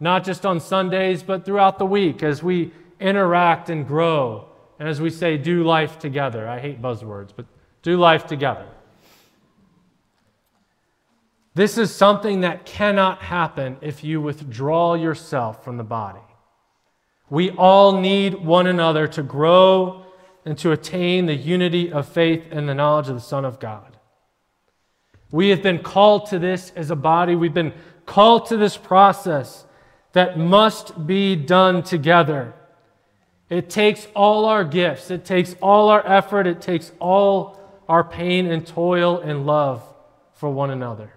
not 0.00 0.24
just 0.24 0.44
on 0.44 0.60
Sundays, 0.60 1.22
but 1.22 1.44
throughout 1.44 1.78
the 1.78 1.86
week 1.86 2.22
as 2.22 2.42
we 2.42 2.72
interact 3.00 3.70
and 3.70 3.86
grow. 3.86 4.48
And 4.78 4.88
as 4.88 5.00
we 5.00 5.10
say, 5.10 5.36
do 5.36 5.64
life 5.64 5.98
together. 5.98 6.48
I 6.48 6.58
hate 6.58 6.82
buzzwords, 6.82 7.30
but 7.34 7.46
do 7.82 7.96
life 7.96 8.26
together. 8.26 8.66
This 11.54 11.78
is 11.78 11.94
something 11.94 12.40
that 12.40 12.66
cannot 12.66 13.22
happen 13.22 13.76
if 13.80 14.02
you 14.02 14.20
withdraw 14.20 14.94
yourself 14.94 15.64
from 15.64 15.76
the 15.76 15.84
body. 15.84 16.20
We 17.30 17.50
all 17.52 18.00
need 18.00 18.34
one 18.34 18.66
another 18.66 19.06
to 19.08 19.22
grow 19.22 20.04
and 20.44 20.58
to 20.58 20.72
attain 20.72 21.26
the 21.26 21.34
unity 21.34 21.92
of 21.92 22.08
faith 22.08 22.44
and 22.50 22.68
the 22.68 22.74
knowledge 22.74 23.08
of 23.08 23.14
the 23.14 23.20
Son 23.20 23.44
of 23.44 23.60
God. 23.60 23.96
We 25.30 25.48
have 25.48 25.62
been 25.62 25.78
called 25.78 26.26
to 26.26 26.38
this 26.38 26.72
as 26.76 26.90
a 26.90 26.96
body. 26.96 27.34
We've 27.34 27.54
been 27.54 27.72
called 28.06 28.46
to 28.46 28.56
this 28.56 28.76
process 28.76 29.64
that 30.14 30.38
must 30.38 31.06
be 31.06 31.36
done 31.36 31.82
together. 31.82 32.54
It 33.50 33.68
takes 33.68 34.08
all 34.14 34.46
our 34.46 34.64
gifts, 34.64 35.10
it 35.10 35.24
takes 35.24 35.54
all 35.60 35.90
our 35.90 36.04
effort, 36.06 36.46
it 36.46 36.60
takes 36.60 36.90
all 36.98 37.60
our 37.88 38.02
pain 38.02 38.46
and 38.50 38.66
toil 38.66 39.20
and 39.20 39.44
love 39.44 39.82
for 40.32 40.50
one 40.50 40.70
another. 40.70 41.12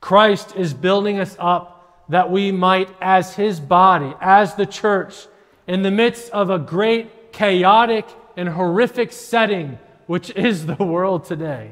Christ 0.00 0.54
is 0.54 0.74
building 0.74 1.18
us 1.18 1.34
up 1.38 2.04
that 2.10 2.30
we 2.30 2.52
might, 2.52 2.90
as 3.00 3.34
his 3.34 3.58
body, 3.60 4.12
as 4.20 4.54
the 4.54 4.66
church, 4.66 5.26
in 5.66 5.82
the 5.82 5.90
midst 5.90 6.30
of 6.32 6.50
a 6.50 6.58
great, 6.58 7.32
chaotic, 7.32 8.06
and 8.36 8.50
horrific 8.50 9.12
setting, 9.12 9.78
which 10.06 10.30
is 10.30 10.66
the 10.66 10.84
world 10.84 11.24
today, 11.24 11.70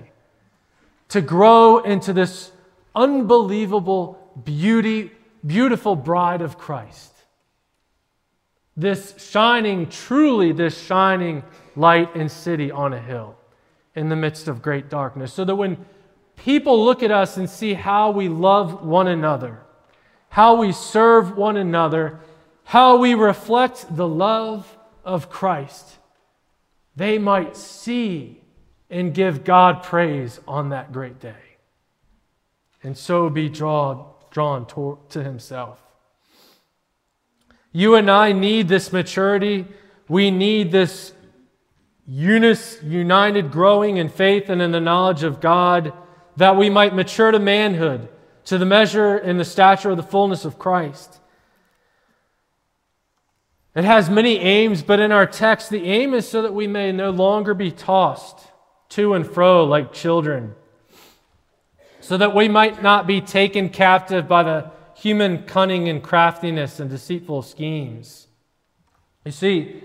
to 1.08 1.20
grow 1.20 1.78
into 1.80 2.14
this 2.14 2.50
unbelievable 2.94 4.18
beauty, 4.44 5.10
beautiful 5.44 5.96
bride 5.96 6.42
of 6.42 6.58
Christ. 6.58 7.12
This 8.76 9.14
shining, 9.30 9.88
truly, 9.88 10.52
this 10.52 10.80
shining 10.80 11.42
light 11.76 12.14
and 12.14 12.30
city 12.30 12.70
on 12.70 12.92
a 12.92 13.00
hill 13.00 13.36
in 13.94 14.08
the 14.08 14.16
midst 14.16 14.48
of 14.48 14.62
great 14.62 14.88
darkness. 14.88 15.32
So 15.32 15.44
that 15.44 15.56
when 15.56 15.84
people 16.36 16.84
look 16.84 17.02
at 17.02 17.10
us 17.10 17.36
and 17.36 17.48
see 17.48 17.74
how 17.74 18.10
we 18.10 18.28
love 18.28 18.84
one 18.84 19.08
another, 19.08 19.60
how 20.30 20.54
we 20.54 20.72
serve 20.72 21.36
one 21.36 21.56
another, 21.56 22.18
how 22.64 22.96
we 22.96 23.14
reflect 23.14 23.94
the 23.94 24.08
love 24.08 24.78
of 25.04 25.28
Christ, 25.28 25.98
they 26.96 27.18
might 27.18 27.56
see 27.56 28.40
and 28.88 29.14
give 29.14 29.44
God 29.44 29.82
praise 29.82 30.40
on 30.46 30.70
that 30.70 30.92
great 30.92 31.20
day. 31.20 31.34
And 32.82 32.96
so 32.96 33.30
be 33.30 33.48
drawn, 33.48 34.06
drawn 34.32 34.66
to, 34.66 34.98
to 35.10 35.22
Himself. 35.22 35.80
You 37.70 37.94
and 37.94 38.10
I 38.10 38.32
need 38.32 38.66
this 38.66 38.92
maturity. 38.92 39.66
We 40.08 40.32
need 40.32 40.72
this 40.72 41.12
unis, 42.06 42.80
united 42.82 43.52
growing 43.52 43.98
in 43.98 44.08
faith 44.08 44.48
and 44.48 44.60
in 44.60 44.72
the 44.72 44.80
knowledge 44.80 45.22
of 45.22 45.40
God 45.40 45.92
that 46.36 46.56
we 46.56 46.68
might 46.68 46.94
mature 46.94 47.30
to 47.30 47.38
manhood, 47.38 48.08
to 48.46 48.58
the 48.58 48.66
measure 48.66 49.16
and 49.16 49.38
the 49.38 49.44
stature 49.44 49.90
of 49.90 49.96
the 49.96 50.02
fullness 50.02 50.44
of 50.44 50.58
Christ. 50.58 51.20
It 53.74 53.84
has 53.84 54.10
many 54.10 54.38
aims, 54.38 54.82
but 54.82 55.00
in 55.00 55.12
our 55.12 55.26
text, 55.26 55.70
the 55.70 55.84
aim 55.84 56.12
is 56.12 56.28
so 56.28 56.42
that 56.42 56.52
we 56.52 56.66
may 56.66 56.92
no 56.92 57.10
longer 57.10 57.54
be 57.54 57.70
tossed 57.70 58.48
to 58.90 59.14
and 59.14 59.26
fro 59.26 59.64
like 59.64 59.94
children, 59.94 60.54
so 62.02 62.16
that 62.16 62.34
we 62.34 62.48
might 62.48 62.82
not 62.82 63.06
be 63.06 63.20
taken 63.20 63.68
captive 63.68 64.26
by 64.26 64.42
the 64.42 64.70
human 64.96 65.44
cunning 65.44 65.88
and 65.88 66.02
craftiness 66.02 66.80
and 66.80 66.90
deceitful 66.90 67.42
schemes. 67.42 68.26
You 69.24 69.30
see, 69.30 69.84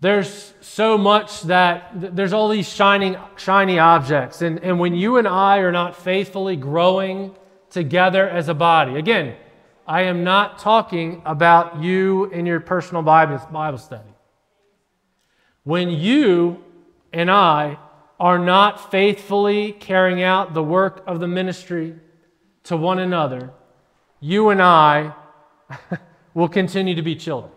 there's 0.00 0.52
so 0.60 0.98
much 0.98 1.42
that 1.42 1.90
there's 2.14 2.34
all 2.34 2.50
these 2.50 2.68
shining, 2.68 3.16
shiny 3.36 3.78
objects. 3.78 4.42
And, 4.42 4.62
and 4.62 4.78
when 4.78 4.94
you 4.94 5.16
and 5.16 5.26
I 5.26 5.58
are 5.58 5.72
not 5.72 5.96
faithfully 5.96 6.54
growing 6.54 7.34
together 7.70 8.28
as 8.28 8.50
a 8.50 8.54
body, 8.54 8.96
again, 8.96 9.36
I 9.86 10.02
am 10.02 10.22
not 10.22 10.58
talking 10.58 11.22
about 11.24 11.82
you 11.82 12.26
in 12.26 12.44
your 12.44 12.60
personal 12.60 13.02
Bible, 13.02 13.38
Bible 13.50 13.78
study. 13.78 14.10
When 15.64 15.88
you 15.90 16.62
and 17.10 17.30
I 17.30 17.78
are 18.18 18.38
not 18.38 18.90
faithfully 18.90 19.72
carrying 19.72 20.22
out 20.22 20.54
the 20.54 20.62
work 20.62 21.02
of 21.06 21.20
the 21.20 21.28
ministry 21.28 21.94
to 22.64 22.76
one 22.76 22.98
another, 22.98 23.50
you 24.20 24.48
and 24.48 24.60
I 24.62 25.14
will 26.34 26.48
continue 26.48 26.94
to 26.94 27.02
be 27.02 27.14
children. 27.14 27.52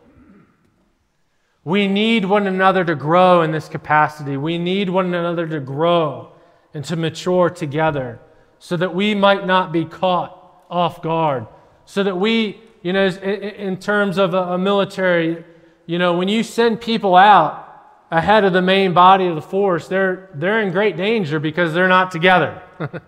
We 1.63 1.87
need 1.87 2.25
one 2.25 2.47
another 2.47 2.83
to 2.85 2.95
grow 2.95 3.41
in 3.41 3.51
this 3.51 3.67
capacity. 3.67 4.37
We 4.37 4.57
need 4.57 4.89
one 4.89 5.13
another 5.13 5.47
to 5.47 5.59
grow 5.59 6.31
and 6.73 6.83
to 6.85 6.95
mature 6.95 7.49
together 7.49 8.19
so 8.59 8.77
that 8.77 8.93
we 8.93 9.15
might 9.15 9.45
not 9.45 9.71
be 9.71 9.85
caught 9.85 10.63
off 10.69 11.01
guard. 11.01 11.47
So 11.85 12.03
that 12.03 12.15
we, 12.15 12.61
you 12.81 12.93
know, 12.93 13.07
in 13.07 13.77
terms 13.77 14.17
of 14.17 14.33
a 14.33 14.57
military, 14.57 15.43
you 15.85 15.97
know, 15.97 16.17
when 16.17 16.27
you 16.27 16.43
send 16.43 16.81
people 16.81 17.15
out 17.15 17.68
ahead 18.11 18.43
of 18.43 18.53
the 18.53 18.61
main 18.61 18.93
body 18.93 19.27
of 19.27 19.35
the 19.35 19.41
force, 19.41 19.87
they're, 19.87 20.29
they're 20.33 20.61
in 20.61 20.71
great 20.71 20.97
danger 20.97 21.39
because 21.39 21.73
they're 21.73 21.87
not 21.87 22.11
together. 22.11 22.61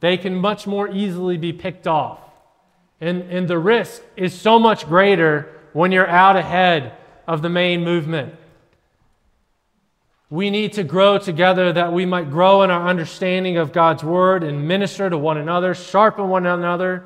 they 0.00 0.16
can 0.16 0.34
much 0.34 0.66
more 0.66 0.88
easily 0.88 1.36
be 1.36 1.52
picked 1.52 1.86
off. 1.86 2.20
And, 3.00 3.22
and 3.22 3.48
the 3.48 3.58
risk 3.58 4.02
is 4.16 4.38
so 4.38 4.58
much 4.58 4.86
greater 4.86 5.48
when 5.72 5.92
you're 5.92 6.08
out 6.08 6.36
ahead 6.36 6.94
of 7.26 7.42
the 7.42 7.48
main 7.48 7.84
movement. 7.84 8.34
We 10.28 10.50
need 10.50 10.72
to 10.74 10.82
grow 10.82 11.18
together 11.18 11.72
that 11.72 11.92
we 11.92 12.04
might 12.04 12.30
grow 12.30 12.62
in 12.62 12.70
our 12.70 12.88
understanding 12.88 13.58
of 13.58 13.72
God's 13.72 14.02
word 14.02 14.42
and 14.42 14.66
minister 14.66 15.08
to 15.08 15.16
one 15.16 15.36
another, 15.36 15.74
sharpen 15.74 16.28
one 16.28 16.46
another 16.46 17.04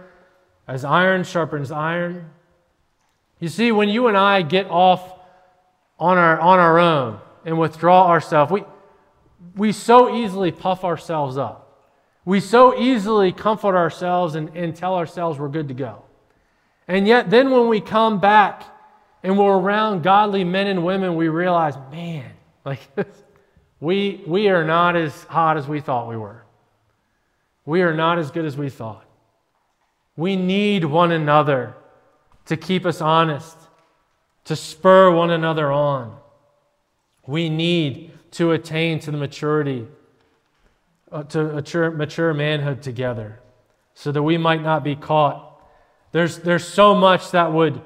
as 0.67 0.85
iron 0.85 1.25
sharpens 1.25 1.71
iron. 1.71 2.31
You 3.41 3.49
see, 3.49 3.73
when 3.73 3.89
you 3.89 4.07
and 4.07 4.17
I 4.17 4.43
get 4.43 4.67
off 4.71 5.20
on 6.01 6.19
our, 6.19 6.41
on 6.41 6.59
our 6.59 6.79
own 6.79 7.21
and 7.45 7.59
withdraw 7.59 8.09
ourselves, 8.09 8.51
we, 8.51 8.65
we 9.55 9.73
so 9.73 10.15
easily 10.17 10.51
puff 10.51 10.83
ourselves 10.83 11.37
up. 11.37 11.67
We 12.25 12.41
so 12.41 12.79
easily 12.79 13.33
comfort 13.33 13.77
ourselves 13.77 14.35
and, 14.35 14.57
and 14.57 14.75
tell 14.75 14.95
ourselves 14.95 15.39
we're 15.39 15.49
good 15.49 15.69
to 15.69 15.75
go. 15.75 16.05
And 16.89 17.07
yet, 17.07 17.31
then 17.31 17.51
when 17.51 17.69
we 17.69 17.81
come 17.81 18.21
back 18.21 18.65
and 19.23 19.39
we're 19.39 19.57
around 19.57 20.03
godly 20.03 20.45
men 20.45 20.67
and 20.67 20.85
women, 20.85 21.15
we 21.15 21.29
realize, 21.29 21.77
man, 21.91 22.31
like 22.65 22.81
we, 23.81 24.23
we 24.27 24.49
are 24.49 24.65
not 24.65 24.97
as 24.97 25.25
hot 25.25 25.57
as 25.57 25.67
we 25.67 25.81
thought 25.81 26.09
we 26.09 26.17
were. 26.17 26.45
We 27.65 27.83
are 27.83 27.95
not 27.95 28.19
as 28.19 28.31
good 28.31 28.45
as 28.45 28.57
we 28.57 28.71
thought. 28.71 29.05
We 30.17 30.37
need 30.37 30.85
one 30.85 31.13
another 31.13 31.75
to 32.47 32.57
keep 32.57 32.85
us 32.85 33.01
honest, 33.01 33.57
to 34.51 34.57
spur 34.57 35.13
one 35.13 35.31
another 35.31 35.71
on. 35.71 36.13
We 37.25 37.49
need 37.49 38.11
to 38.33 38.51
attain 38.51 38.99
to 38.99 39.13
the 39.13 39.17
maturity, 39.17 39.87
uh, 41.13 41.23
to 41.23 41.45
mature, 41.45 41.93
mature 41.93 42.35
manhood 42.35 42.83
together, 42.83 43.39
so 43.95 44.11
that 44.11 44.25
we 44.25 44.37
might 44.39 44.61
not 44.61 44.83
be 44.83 44.97
caught. 44.97 45.63
There's, 46.11 46.39
there's 46.39 46.67
so 46.67 46.97
much 46.97 47.31
that 47.31 47.53
would 47.53 47.81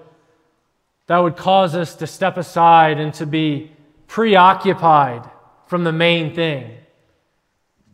that 1.07 1.19
would 1.19 1.37
cause 1.37 1.75
us 1.75 1.97
to 1.97 2.07
step 2.07 2.39
aside 2.39 2.99
and 2.99 3.13
to 3.13 3.27
be 3.27 3.71
preoccupied 4.07 5.29
from 5.67 5.85
the 5.85 5.93
main 5.93 6.35
thing. 6.35 6.79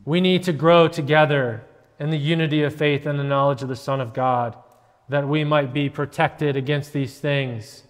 We 0.05 0.21
need 0.21 0.45
to 0.45 0.53
grow 0.53 0.87
together 0.87 1.65
in 1.99 2.11
the 2.11 2.19
unity 2.19 2.63
of 2.63 2.73
faith 2.73 3.05
and 3.05 3.19
the 3.19 3.25
knowledge 3.25 3.63
of 3.63 3.69
the 3.69 3.75
Son 3.75 4.01
of 4.01 4.15
God 4.15 4.57
that 5.09 5.27
we 5.27 5.43
might 5.43 5.73
be 5.73 5.91
protected 5.91 6.55
against 6.55 6.93
these 6.93 7.19
things. 7.19 7.83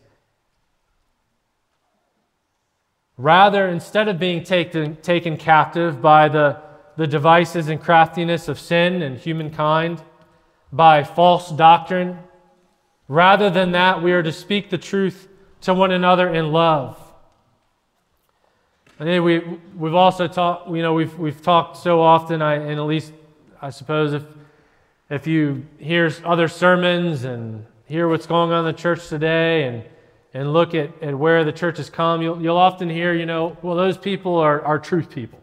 Rather, 3.23 3.69
instead 3.69 4.09
of 4.09 4.19
being 4.19 4.43
taken, 4.43 4.97
taken 4.97 5.37
captive 5.37 6.01
by 6.01 6.29
the, 6.29 6.61
the 6.97 7.07
devices 7.07 7.69
and 7.69 7.81
craftiness 7.81 8.49
of 8.49 8.59
sin 8.59 9.03
and 9.03 9.19
humankind, 9.19 10.03
by 10.73 11.03
false 11.05 11.51
doctrine, 11.51 12.19
Rather 13.11 13.51
than 13.51 13.73
that, 13.73 14.05
we 14.05 14.13
are 14.13 14.23
to 14.23 14.31
speak 14.31 14.71
the 14.71 14.79
truth 14.79 15.27
to 15.63 15.75
one 15.75 15.91
another 15.91 16.33
in 16.33 16.53
love. 16.53 16.97
Think 18.99 19.25
we, 19.25 19.41
we've 19.77 19.97
also 19.97 20.29
talked, 20.29 20.71
you 20.71 20.81
know, 20.81 20.95
we've, 20.95 21.19
we've 21.19 21.43
talked 21.43 21.77
so 21.77 22.01
often, 22.01 22.41
I, 22.41 22.55
and 22.55 22.79
at 22.79 22.85
least 22.85 23.13
I 23.61 23.71
suppose 23.71 24.13
if, 24.13 24.23
if 25.11 25.27
you 25.27 25.67
hear 25.79 26.13
other 26.25 26.47
sermons 26.47 27.25
and 27.25 27.67
hear 27.87 28.07
what's 28.07 28.27
going 28.27 28.53
on 28.53 28.61
in 28.61 28.73
the 28.73 28.81
church 28.81 29.09
today 29.09 29.65
and, 29.65 29.83
and 30.33 30.53
look 30.53 30.75
at, 30.75 31.03
at 31.03 31.19
where 31.19 31.45
the 31.45 31.53
church 31.53 31.79
has 31.79 31.91
come, 31.91 32.23
you'll, 32.23 32.41
you'll 32.41 32.57
often 32.57 32.89
hear, 32.89 33.13
you 33.13 33.27
know, 33.27 33.57
well, 33.63 33.77
those 33.77 33.99
people 33.99 34.37
are, 34.37 34.63
are 34.63 34.79
truth 34.79 35.11
people, 35.11 35.41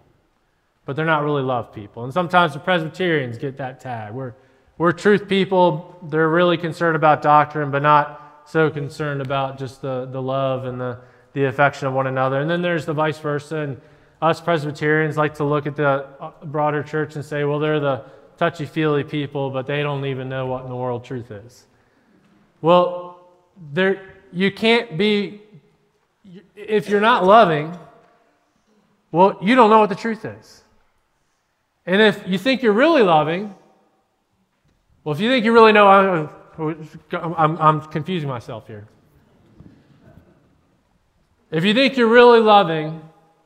but 0.86 0.96
they're 0.96 1.06
not 1.06 1.24
really 1.24 1.44
love 1.44 1.74
people. 1.74 2.04
And 2.04 2.14
sometimes 2.14 2.54
the 2.54 2.60
Presbyterians 2.60 3.38
get 3.38 3.58
that 3.58 3.80
tag. 3.80 4.14
We're, 4.14 4.34
we're 4.78 4.94
truth 4.94 5.28
people. 5.28 5.98
They're 6.04 6.30
really 6.30 6.58
concerned 6.58 6.96
about 6.96 7.22
doctrine, 7.22 7.72
but 7.72 7.82
not 7.82 8.44
so 8.46 8.70
concerned 8.70 9.22
about 9.22 9.58
just 9.58 9.82
the, 9.82 10.06
the 10.06 10.22
love 10.22 10.66
and 10.66 10.80
the, 10.80 11.00
the 11.34 11.46
affection 11.46 11.88
of 11.88 11.94
one 11.94 12.08
another. 12.08 12.40
And 12.40 12.50
then 12.50 12.62
there's 12.62 12.86
the 12.86 12.94
vice 12.94 13.18
versa. 13.18 13.58
And 13.58 13.82
us 14.22 14.40
Presbyterians 14.40 15.18
like 15.18 15.36
to 15.36 15.44
look 15.44 15.68
at 15.68 15.76
the 15.76 16.08
uh, 16.20 16.32
broader 16.46 16.82
church 16.82 17.16
and 17.16 17.26
say, 17.26 17.44
well, 17.44 17.60
they're 17.60 17.80
the 17.80 18.06
touchy 18.38 18.66
feely 18.66 19.04
people, 19.04 19.50
but 19.50 19.68
they 19.68 19.82
don't 19.82 20.06
even 20.06 20.30
know 20.30 20.46
what 20.46 20.64
in 20.64 20.70
the 20.70 20.76
world 20.76 21.04
truth 21.04 21.30
is. 21.30 21.66
Well, 22.62 23.28
there, 23.74 24.02
you 24.32 24.52
can't 24.52 24.98
be, 24.98 25.42
if 26.56 26.90
you're 26.90 27.02
not 27.02 27.24
loving, 27.24 27.78
well, 29.12 29.38
you 29.42 29.56
don't 29.56 29.70
know 29.70 29.80
what 29.80 29.90
the 29.90 29.96
truth 29.96 30.26
is. 30.26 30.64
And 31.86 32.02
if 32.02 32.28
you 32.28 32.38
think 32.38 32.62
you're 32.62 32.74
really 32.74 33.04
loving, 33.04 33.56
well, 35.04 35.16
if 35.16 35.22
you 35.22 35.30
think 35.30 35.46
you 35.46 35.54
really 35.54 35.72
know, 35.72 35.88
I'm, 37.12 37.58
I'm 37.58 37.82
confusing 37.82 38.28
myself 38.28 38.68
here. 38.68 38.88
If 41.50 41.64
you 41.64 41.74
think 41.74 41.96
you're 41.96 42.08
really 42.08 42.42
loving, 42.42 43.02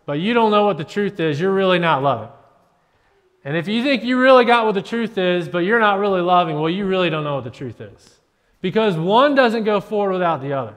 but 0.05 0.13
you 0.13 0.33
don't 0.33 0.49
know 0.49 0.65
what 0.65 0.77
the 0.77 0.83
truth 0.83 1.19
is, 1.19 1.39
you're 1.39 1.53
really 1.53 1.77
not 1.77 2.01
loving. 2.01 2.29
And 3.43 3.55
if 3.55 3.67
you 3.67 3.83
think 3.83 4.03
you 4.03 4.19
really 4.19 4.45
got 4.45 4.65
what 4.65 4.73
the 4.73 4.81
truth 4.81 5.17
is, 5.17 5.47
but 5.47 5.59
you're 5.59 5.79
not 5.79 5.99
really 5.99 6.21
loving, 6.21 6.59
well, 6.59 6.69
you 6.69 6.85
really 6.85 7.09
don't 7.09 7.23
know 7.23 7.35
what 7.35 7.43
the 7.43 7.51
truth 7.51 7.79
is. 7.81 8.20
Because 8.61 8.95
one 8.95 9.33
doesn't 9.35 9.63
go 9.63 9.81
forward 9.81 10.13
without 10.13 10.41
the 10.41 10.53
other. 10.53 10.75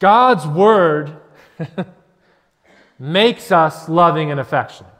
God's 0.00 0.46
word 0.46 1.16
makes 2.98 3.50
us 3.52 3.88
loving 3.88 4.30
and 4.30 4.40
affectionate 4.40 4.92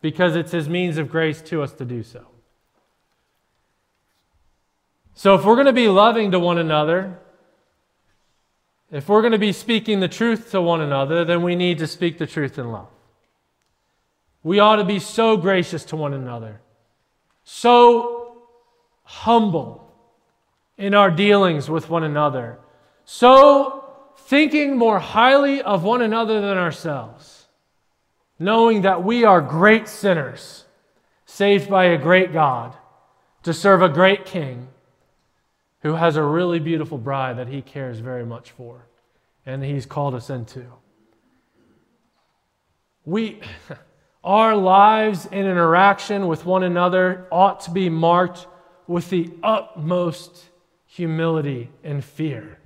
because 0.00 0.36
it's 0.36 0.52
his 0.52 0.68
means 0.68 0.98
of 0.98 1.10
grace 1.10 1.40
to 1.42 1.62
us 1.62 1.72
to 1.74 1.84
do 1.84 2.02
so. 2.02 2.26
So, 5.14 5.34
if 5.34 5.44
we're 5.44 5.54
going 5.54 5.66
to 5.66 5.72
be 5.72 5.88
loving 5.88 6.30
to 6.30 6.38
one 6.38 6.58
another, 6.58 7.18
if 8.90 9.08
we're 9.08 9.20
going 9.20 9.32
to 9.32 9.38
be 9.38 9.52
speaking 9.52 10.00
the 10.00 10.08
truth 10.08 10.50
to 10.50 10.60
one 10.60 10.80
another, 10.80 11.24
then 11.24 11.42
we 11.42 11.54
need 11.54 11.78
to 11.78 11.86
speak 11.86 12.18
the 12.18 12.26
truth 12.26 12.58
in 12.58 12.72
love. 12.72 12.88
We 14.42 14.58
ought 14.58 14.76
to 14.76 14.84
be 14.84 14.98
so 14.98 15.36
gracious 15.36 15.84
to 15.86 15.96
one 15.96 16.14
another, 16.14 16.60
so 17.44 18.19
humble 19.10 19.92
in 20.78 20.94
our 20.94 21.10
dealings 21.10 21.68
with 21.68 21.90
one 21.90 22.04
another, 22.04 22.58
so 23.04 23.84
thinking 24.16 24.78
more 24.78 25.00
highly 25.00 25.60
of 25.60 25.82
one 25.82 26.00
another 26.00 26.40
than 26.40 26.56
ourselves, 26.56 27.48
knowing 28.38 28.82
that 28.82 29.02
we 29.02 29.24
are 29.24 29.40
great 29.40 29.88
sinners, 29.88 30.64
saved 31.26 31.68
by 31.68 31.86
a 31.86 31.98
great 31.98 32.32
God, 32.32 32.76
to 33.42 33.52
serve 33.52 33.82
a 33.82 33.88
great 33.88 34.24
King 34.24 34.68
who 35.80 35.94
has 35.94 36.16
a 36.16 36.22
really 36.22 36.60
beautiful 36.60 36.96
bride 36.96 37.36
that 37.36 37.48
he 37.48 37.62
cares 37.62 37.98
very 37.98 38.24
much 38.24 38.52
for 38.52 38.86
and 39.44 39.64
he's 39.64 39.86
called 39.86 40.14
us 40.14 40.30
into. 40.30 40.64
We, 43.04 43.40
our 44.24 44.54
lives 44.54 45.26
and 45.26 45.48
interaction 45.48 46.28
with 46.28 46.46
one 46.46 46.62
another 46.62 47.26
ought 47.32 47.60
to 47.62 47.72
be 47.72 47.88
marked 47.88 48.46
with 48.90 49.08
the 49.08 49.30
utmost 49.40 50.46
humility 50.84 51.70
and 51.84 52.04
fear. 52.04 52.58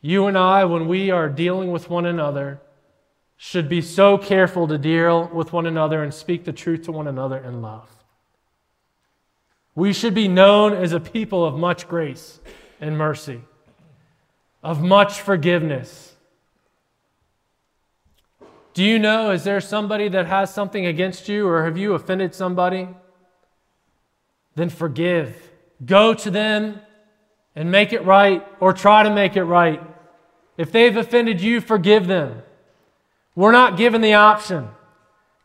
You 0.00 0.28
and 0.28 0.38
I, 0.38 0.64
when 0.64 0.86
we 0.86 1.10
are 1.10 1.28
dealing 1.28 1.72
with 1.72 1.90
one 1.90 2.06
another, 2.06 2.60
should 3.36 3.68
be 3.68 3.82
so 3.82 4.16
careful 4.16 4.68
to 4.68 4.78
deal 4.78 5.28
with 5.34 5.52
one 5.52 5.66
another 5.66 6.04
and 6.04 6.14
speak 6.14 6.44
the 6.44 6.52
truth 6.52 6.82
to 6.82 6.92
one 6.92 7.08
another 7.08 7.38
in 7.38 7.60
love. 7.62 7.90
We 9.74 9.92
should 9.92 10.14
be 10.14 10.28
known 10.28 10.72
as 10.72 10.92
a 10.92 11.00
people 11.00 11.44
of 11.44 11.56
much 11.56 11.88
grace 11.88 12.38
and 12.80 12.96
mercy, 12.96 13.40
of 14.62 14.80
much 14.80 15.20
forgiveness. 15.20 16.14
Do 18.72 18.84
you 18.84 19.00
know, 19.00 19.32
is 19.32 19.42
there 19.42 19.60
somebody 19.60 20.08
that 20.10 20.26
has 20.26 20.54
something 20.54 20.86
against 20.86 21.28
you, 21.28 21.48
or 21.48 21.64
have 21.64 21.76
you 21.76 21.94
offended 21.94 22.36
somebody? 22.36 22.86
Then 24.58 24.70
forgive. 24.70 25.50
Go 25.86 26.14
to 26.14 26.32
them 26.32 26.80
and 27.54 27.70
make 27.70 27.92
it 27.92 28.04
right, 28.04 28.44
or 28.58 28.72
try 28.72 29.04
to 29.04 29.10
make 29.10 29.36
it 29.36 29.44
right. 29.44 29.80
If 30.56 30.72
they've 30.72 30.96
offended 30.96 31.40
you, 31.40 31.60
forgive 31.60 32.08
them. 32.08 32.42
We're 33.36 33.52
not 33.52 33.76
given 33.76 34.00
the 34.00 34.14
option. 34.14 34.68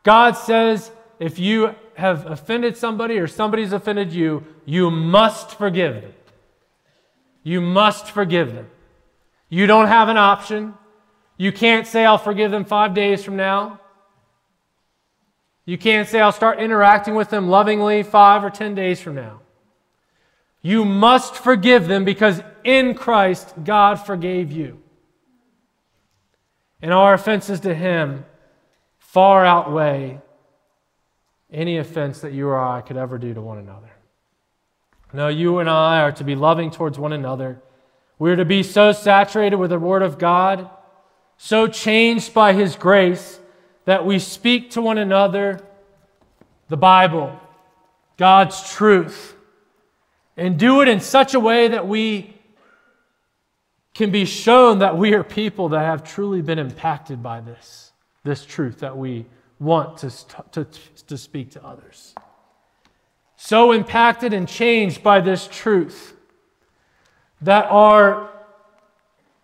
God 0.02 0.32
says, 0.32 0.90
if 1.20 1.38
you 1.38 1.76
have 1.94 2.26
offended 2.26 2.76
somebody 2.76 3.18
or 3.18 3.28
somebody's 3.28 3.72
offended 3.72 4.12
you, 4.12 4.42
you 4.64 4.90
must 4.90 5.52
forgive 5.52 6.02
them. 6.02 6.12
You 7.44 7.60
must 7.60 8.10
forgive 8.10 8.52
them. 8.52 8.68
You 9.48 9.68
don't 9.68 9.86
have 9.86 10.08
an 10.08 10.16
option. 10.16 10.74
You 11.36 11.52
can't 11.52 11.86
say, 11.86 12.04
I'll 12.04 12.18
forgive 12.18 12.50
them 12.50 12.64
five 12.64 12.94
days 12.94 13.22
from 13.22 13.36
now. 13.36 13.78
You 15.66 15.78
can't 15.78 16.08
say, 16.08 16.20
I'll 16.20 16.32
start 16.32 16.60
interacting 16.60 17.14
with 17.14 17.30
them 17.30 17.48
lovingly 17.48 18.02
five 18.02 18.44
or 18.44 18.50
ten 18.50 18.74
days 18.74 19.00
from 19.00 19.14
now. 19.14 19.40
You 20.60 20.84
must 20.84 21.36
forgive 21.36 21.88
them 21.88 22.04
because 22.04 22.42
in 22.64 22.94
Christ, 22.94 23.52
God 23.64 23.96
forgave 23.96 24.50
you. 24.50 24.80
And 26.80 26.92
our 26.92 27.14
offenses 27.14 27.60
to 27.60 27.74
Him 27.74 28.24
far 28.98 29.44
outweigh 29.44 30.20
any 31.50 31.78
offense 31.78 32.20
that 32.20 32.32
you 32.32 32.48
or 32.48 32.58
I 32.58 32.80
could 32.80 32.96
ever 32.96 33.16
do 33.16 33.32
to 33.32 33.40
one 33.40 33.58
another. 33.58 33.90
No, 35.12 35.28
you 35.28 35.60
and 35.60 35.70
I 35.70 36.00
are 36.00 36.12
to 36.12 36.24
be 36.24 36.34
loving 36.34 36.70
towards 36.70 36.98
one 36.98 37.12
another. 37.12 37.62
We're 38.18 38.36
to 38.36 38.44
be 38.44 38.62
so 38.62 38.92
saturated 38.92 39.56
with 39.56 39.70
the 39.70 39.78
Word 39.78 40.02
of 40.02 40.18
God, 40.18 40.68
so 41.36 41.68
changed 41.68 42.34
by 42.34 42.52
His 42.52 42.74
grace, 42.74 43.38
that 43.84 44.04
we 44.06 44.18
speak 44.18 44.70
to 44.70 44.82
one 44.82 44.98
another 44.98 45.60
the 46.68 46.76
Bible, 46.76 47.38
God's 48.16 48.72
truth, 48.72 49.36
and 50.36 50.58
do 50.58 50.80
it 50.80 50.88
in 50.88 51.00
such 51.00 51.34
a 51.34 51.40
way 51.40 51.68
that 51.68 51.86
we 51.86 52.34
can 53.92 54.10
be 54.10 54.24
shown 54.24 54.80
that 54.80 54.96
we 54.98 55.14
are 55.14 55.22
people 55.22 55.68
that 55.68 55.80
have 55.80 56.02
truly 56.02 56.42
been 56.42 56.58
impacted 56.58 57.22
by 57.22 57.40
this, 57.40 57.92
this 58.24 58.44
truth 58.44 58.80
that 58.80 58.96
we 58.96 59.26
want 59.60 59.98
to, 59.98 60.10
to, 60.50 60.66
to 61.06 61.16
speak 61.16 61.52
to 61.52 61.64
others. 61.64 62.14
So 63.36 63.72
impacted 63.72 64.32
and 64.32 64.48
changed 64.48 65.02
by 65.02 65.20
this 65.20 65.46
truth 65.46 66.16
that 67.42 67.66
our 67.66 68.30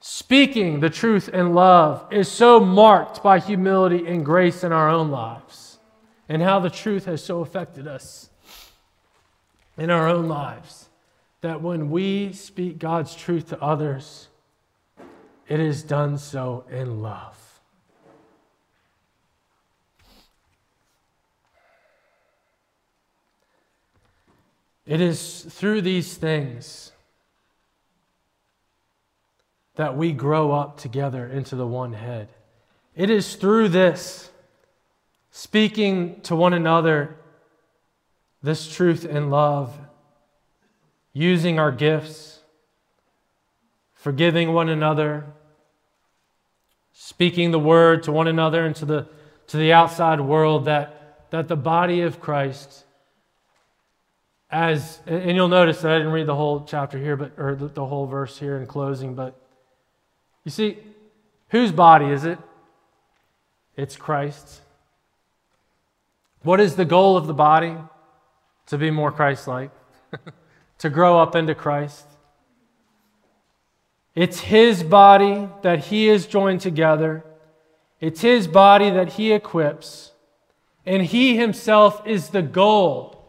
speaking 0.00 0.80
the 0.80 0.90
truth 0.90 1.28
in 1.28 1.54
love 1.54 2.06
is 2.10 2.30
so 2.30 2.58
marked 2.58 3.22
by 3.22 3.38
humility 3.38 4.06
and 4.06 4.24
grace 4.24 4.64
in 4.64 4.72
our 4.72 4.88
own 4.88 5.10
lives, 5.10 5.78
and 6.28 6.42
how 6.42 6.58
the 6.58 6.70
truth 6.70 7.04
has 7.04 7.22
so 7.22 7.40
affected 7.40 7.86
us 7.86 8.30
in 9.76 9.90
our 9.90 10.08
own 10.08 10.26
lives 10.28 10.88
that 11.42 11.62
when 11.62 11.90
we 11.90 12.32
speak 12.32 12.78
God's 12.78 13.14
truth 13.14 13.48
to 13.48 13.62
others, 13.62 14.28
it 15.48 15.58
is 15.58 15.82
done 15.82 16.18
so 16.18 16.64
in 16.70 17.02
love. 17.02 17.36
It 24.86 25.00
is 25.00 25.42
through 25.48 25.82
these 25.82 26.16
things 26.16 26.92
that 29.76 29.96
we 29.96 30.12
grow 30.12 30.52
up 30.52 30.78
together 30.78 31.26
into 31.26 31.56
the 31.56 31.66
one 31.66 31.92
head. 31.92 32.28
It 32.94 33.10
is 33.10 33.36
through 33.36 33.68
this, 33.68 34.30
speaking 35.30 36.20
to 36.22 36.36
one 36.36 36.52
another 36.52 37.16
this 38.42 38.74
truth 38.74 39.04
in 39.04 39.30
love, 39.30 39.78
using 41.12 41.58
our 41.58 41.70
gifts, 41.70 42.40
forgiving 43.92 44.52
one 44.52 44.68
another, 44.68 45.26
speaking 46.92 47.50
the 47.50 47.58
word 47.58 48.02
to 48.04 48.12
one 48.12 48.26
another 48.26 48.64
and 48.64 48.74
to 48.76 48.86
the, 48.86 49.06
to 49.48 49.56
the 49.56 49.72
outside 49.72 50.20
world 50.20 50.64
that, 50.64 51.28
that 51.30 51.48
the 51.48 51.56
body 51.56 52.00
of 52.00 52.20
Christ 52.20 52.84
as, 54.50 55.00
and 55.06 55.36
you'll 55.36 55.48
notice 55.48 55.80
that 55.82 55.92
I 55.92 55.98
didn't 55.98 56.12
read 56.12 56.26
the 56.26 56.34
whole 56.34 56.64
chapter 56.64 56.98
here, 56.98 57.16
but, 57.16 57.32
or 57.38 57.54
the, 57.54 57.68
the 57.68 57.86
whole 57.86 58.06
verse 58.06 58.38
here 58.38 58.56
in 58.56 58.66
closing, 58.66 59.14
but 59.14 59.39
you 60.44 60.50
see, 60.50 60.78
whose 61.48 61.72
body 61.72 62.06
is 62.06 62.24
it? 62.24 62.38
It's 63.76 63.96
Christ's. 63.96 64.60
What 66.42 66.60
is 66.60 66.76
the 66.76 66.84
goal 66.84 67.16
of 67.16 67.26
the 67.26 67.34
body? 67.34 67.76
To 68.66 68.78
be 68.78 68.90
more 68.90 69.12
Christ 69.12 69.48
like, 69.48 69.70
to 70.78 70.90
grow 70.90 71.18
up 71.18 71.34
into 71.34 71.54
Christ. 71.54 72.06
It's 74.14 74.40
His 74.40 74.82
body 74.82 75.48
that 75.62 75.86
He 75.86 76.08
is 76.08 76.26
joined 76.26 76.60
together, 76.60 77.24
it's 78.00 78.20
His 78.20 78.46
body 78.46 78.90
that 78.90 79.14
He 79.14 79.32
equips, 79.32 80.12
and 80.86 81.02
He 81.02 81.36
Himself 81.36 82.06
is 82.06 82.30
the 82.30 82.42
goal 82.42 83.24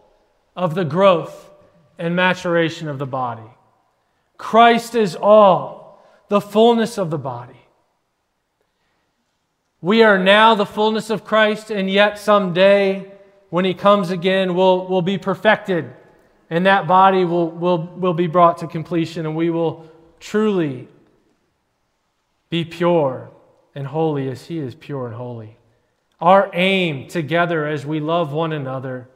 of 0.55 0.75
the 0.75 0.85
growth 0.85 1.49
and 1.97 2.15
maturation 2.15 2.87
of 2.87 2.99
the 2.99 3.05
body. 3.05 3.49
Christ 4.37 4.95
is 4.95 5.15
all, 5.15 5.80
the 6.31 6.39
fullness 6.39 6.97
of 6.97 7.09
the 7.09 7.17
body. 7.17 7.59
We 9.81 10.01
are 10.01 10.17
now 10.17 10.55
the 10.55 10.65
fullness 10.65 11.09
of 11.09 11.25
Christ, 11.25 11.71
and 11.71 11.89
yet 11.89 12.17
someday, 12.17 13.11
when 13.49 13.65
He 13.65 13.73
comes 13.73 14.11
again, 14.11 14.55
we'll, 14.55 14.87
we'll 14.87 15.01
be 15.01 15.17
perfected, 15.17 15.93
and 16.49 16.65
that 16.65 16.87
body 16.87 17.25
will, 17.25 17.51
will, 17.51 17.79
will 17.97 18.13
be 18.13 18.27
brought 18.27 18.59
to 18.59 18.67
completion, 18.67 19.25
and 19.25 19.35
we 19.35 19.49
will 19.49 19.91
truly 20.21 20.87
be 22.49 22.63
pure 22.63 23.29
and 23.75 23.85
holy 23.85 24.29
as 24.29 24.45
He 24.45 24.57
is 24.57 24.73
pure 24.73 25.07
and 25.07 25.15
holy. 25.15 25.57
Our 26.21 26.49
aim 26.53 27.09
together 27.09 27.67
as 27.67 27.85
we 27.85 27.99
love 27.99 28.31
one 28.31 28.53
another 28.53 29.09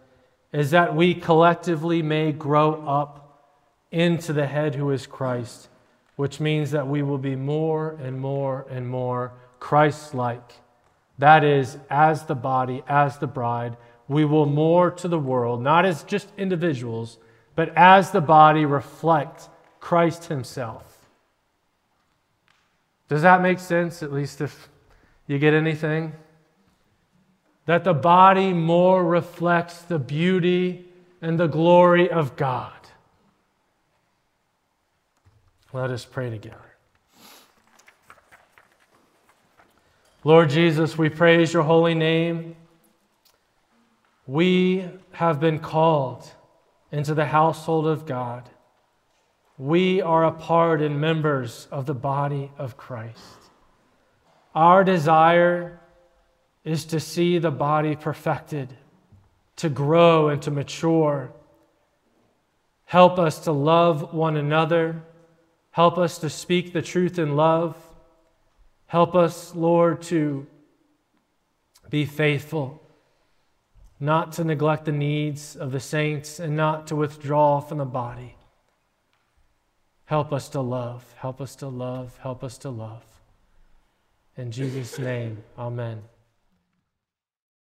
is 0.51 0.71
that 0.71 0.93
we 0.93 1.13
collectively 1.15 2.01
may 2.01 2.33
grow 2.33 2.85
up 2.85 3.41
into 3.89 4.33
the 4.33 4.47
head 4.47 4.75
who 4.75 4.91
is 4.91 5.07
Christ, 5.07 5.69
which 6.15 6.39
means 6.39 6.71
that 6.71 6.87
we 6.87 7.01
will 7.01 7.17
be 7.17 7.35
more 7.35 7.91
and 8.01 8.19
more 8.19 8.65
and 8.69 8.87
more 8.87 9.33
Christ 9.59 10.13
like. 10.13 10.53
That 11.17 11.43
is, 11.43 11.77
as 11.89 12.23
the 12.25 12.35
body, 12.35 12.83
as 12.87 13.17
the 13.17 13.27
bride, 13.27 13.77
we 14.07 14.25
will 14.25 14.45
more 14.45 14.91
to 14.91 15.07
the 15.07 15.19
world, 15.19 15.61
not 15.61 15.85
as 15.85 16.03
just 16.03 16.27
individuals, 16.37 17.17
but 17.55 17.75
as 17.75 18.11
the 18.11 18.21
body 18.21 18.65
reflect 18.65 19.49
Christ 19.79 20.25
Himself. 20.25 21.07
Does 23.07 23.21
that 23.21 23.41
make 23.41 23.59
sense, 23.59 24.03
at 24.03 24.11
least 24.11 24.41
if 24.41 24.69
you 25.27 25.39
get 25.39 25.53
anything? 25.53 26.13
that 27.65 27.83
the 27.83 27.93
body 27.93 28.53
more 28.53 29.03
reflects 29.03 29.81
the 29.81 29.99
beauty 29.99 30.85
and 31.21 31.39
the 31.39 31.47
glory 31.47 32.09
of 32.09 32.35
God. 32.35 32.71
Let 35.75 35.91
us 35.91 36.05
pray 36.05 36.29
together. 36.29 36.55
Lord 40.23 40.49
Jesus, 40.49 40.97
we 40.97 41.09
praise 41.09 41.51
your 41.51 41.63
holy 41.63 41.93
name. 41.93 42.55
We 44.25 44.85
have 45.11 45.41
been 45.41 45.59
called 45.59 46.31
into 46.93 47.13
the 47.13 47.25
household 47.25 47.87
of 47.87 48.05
God. 48.05 48.49
We 49.57 50.01
are 50.01 50.23
a 50.23 50.31
part 50.31 50.81
and 50.81 51.01
members 51.01 51.67
of 51.71 51.85
the 51.85 51.93
body 51.93 52.51
of 52.57 52.77
Christ. 52.77 53.19
Our 54.55 54.85
desire 54.85 55.81
is 56.63 56.85
to 56.85 57.01
see 57.01 57.37
the 57.37 57.51
body 57.51 57.97
perfected, 57.97 58.73
to 59.57 59.67
grow 59.67 60.29
and 60.29 60.41
to 60.43 60.51
mature. 60.51 61.33
Help 62.85 63.19
us 63.19 63.39
to 63.39 63.51
love 63.51 64.13
one 64.13 64.37
another. 64.37 65.03
Help 65.75 65.97
us 65.97 66.19
to 66.19 66.29
speak 66.29 66.71
the 66.71 66.81
truth 66.81 67.19
in 67.19 67.35
love. 67.35 67.75
Help 68.85 69.13
us, 69.13 69.53
Lord, 69.53 70.01
to 70.03 70.47
be 71.89 72.05
faithful, 72.05 72.81
not 73.99 74.31
to 74.31 74.45
neglect 74.45 74.85
the 74.85 74.93
needs 74.93 75.57
of 75.57 75.73
the 75.73 75.81
saints 75.81 76.39
and 76.39 76.55
not 76.55 76.87
to 76.87 76.95
withdraw 76.95 77.59
from 77.59 77.79
the 77.79 77.85
body. 77.85 78.37
Help 80.05 80.31
us 80.31 80.47
to 80.47 80.61
love. 80.61 81.03
Help 81.17 81.41
us 81.41 81.57
to 81.57 81.67
love. 81.67 82.17
Help 82.19 82.41
us 82.41 82.57
to 82.59 82.69
love. 82.69 83.03
In 84.37 84.51
Jesus' 84.51 84.97
name, 84.97 85.43
amen. 85.59 86.01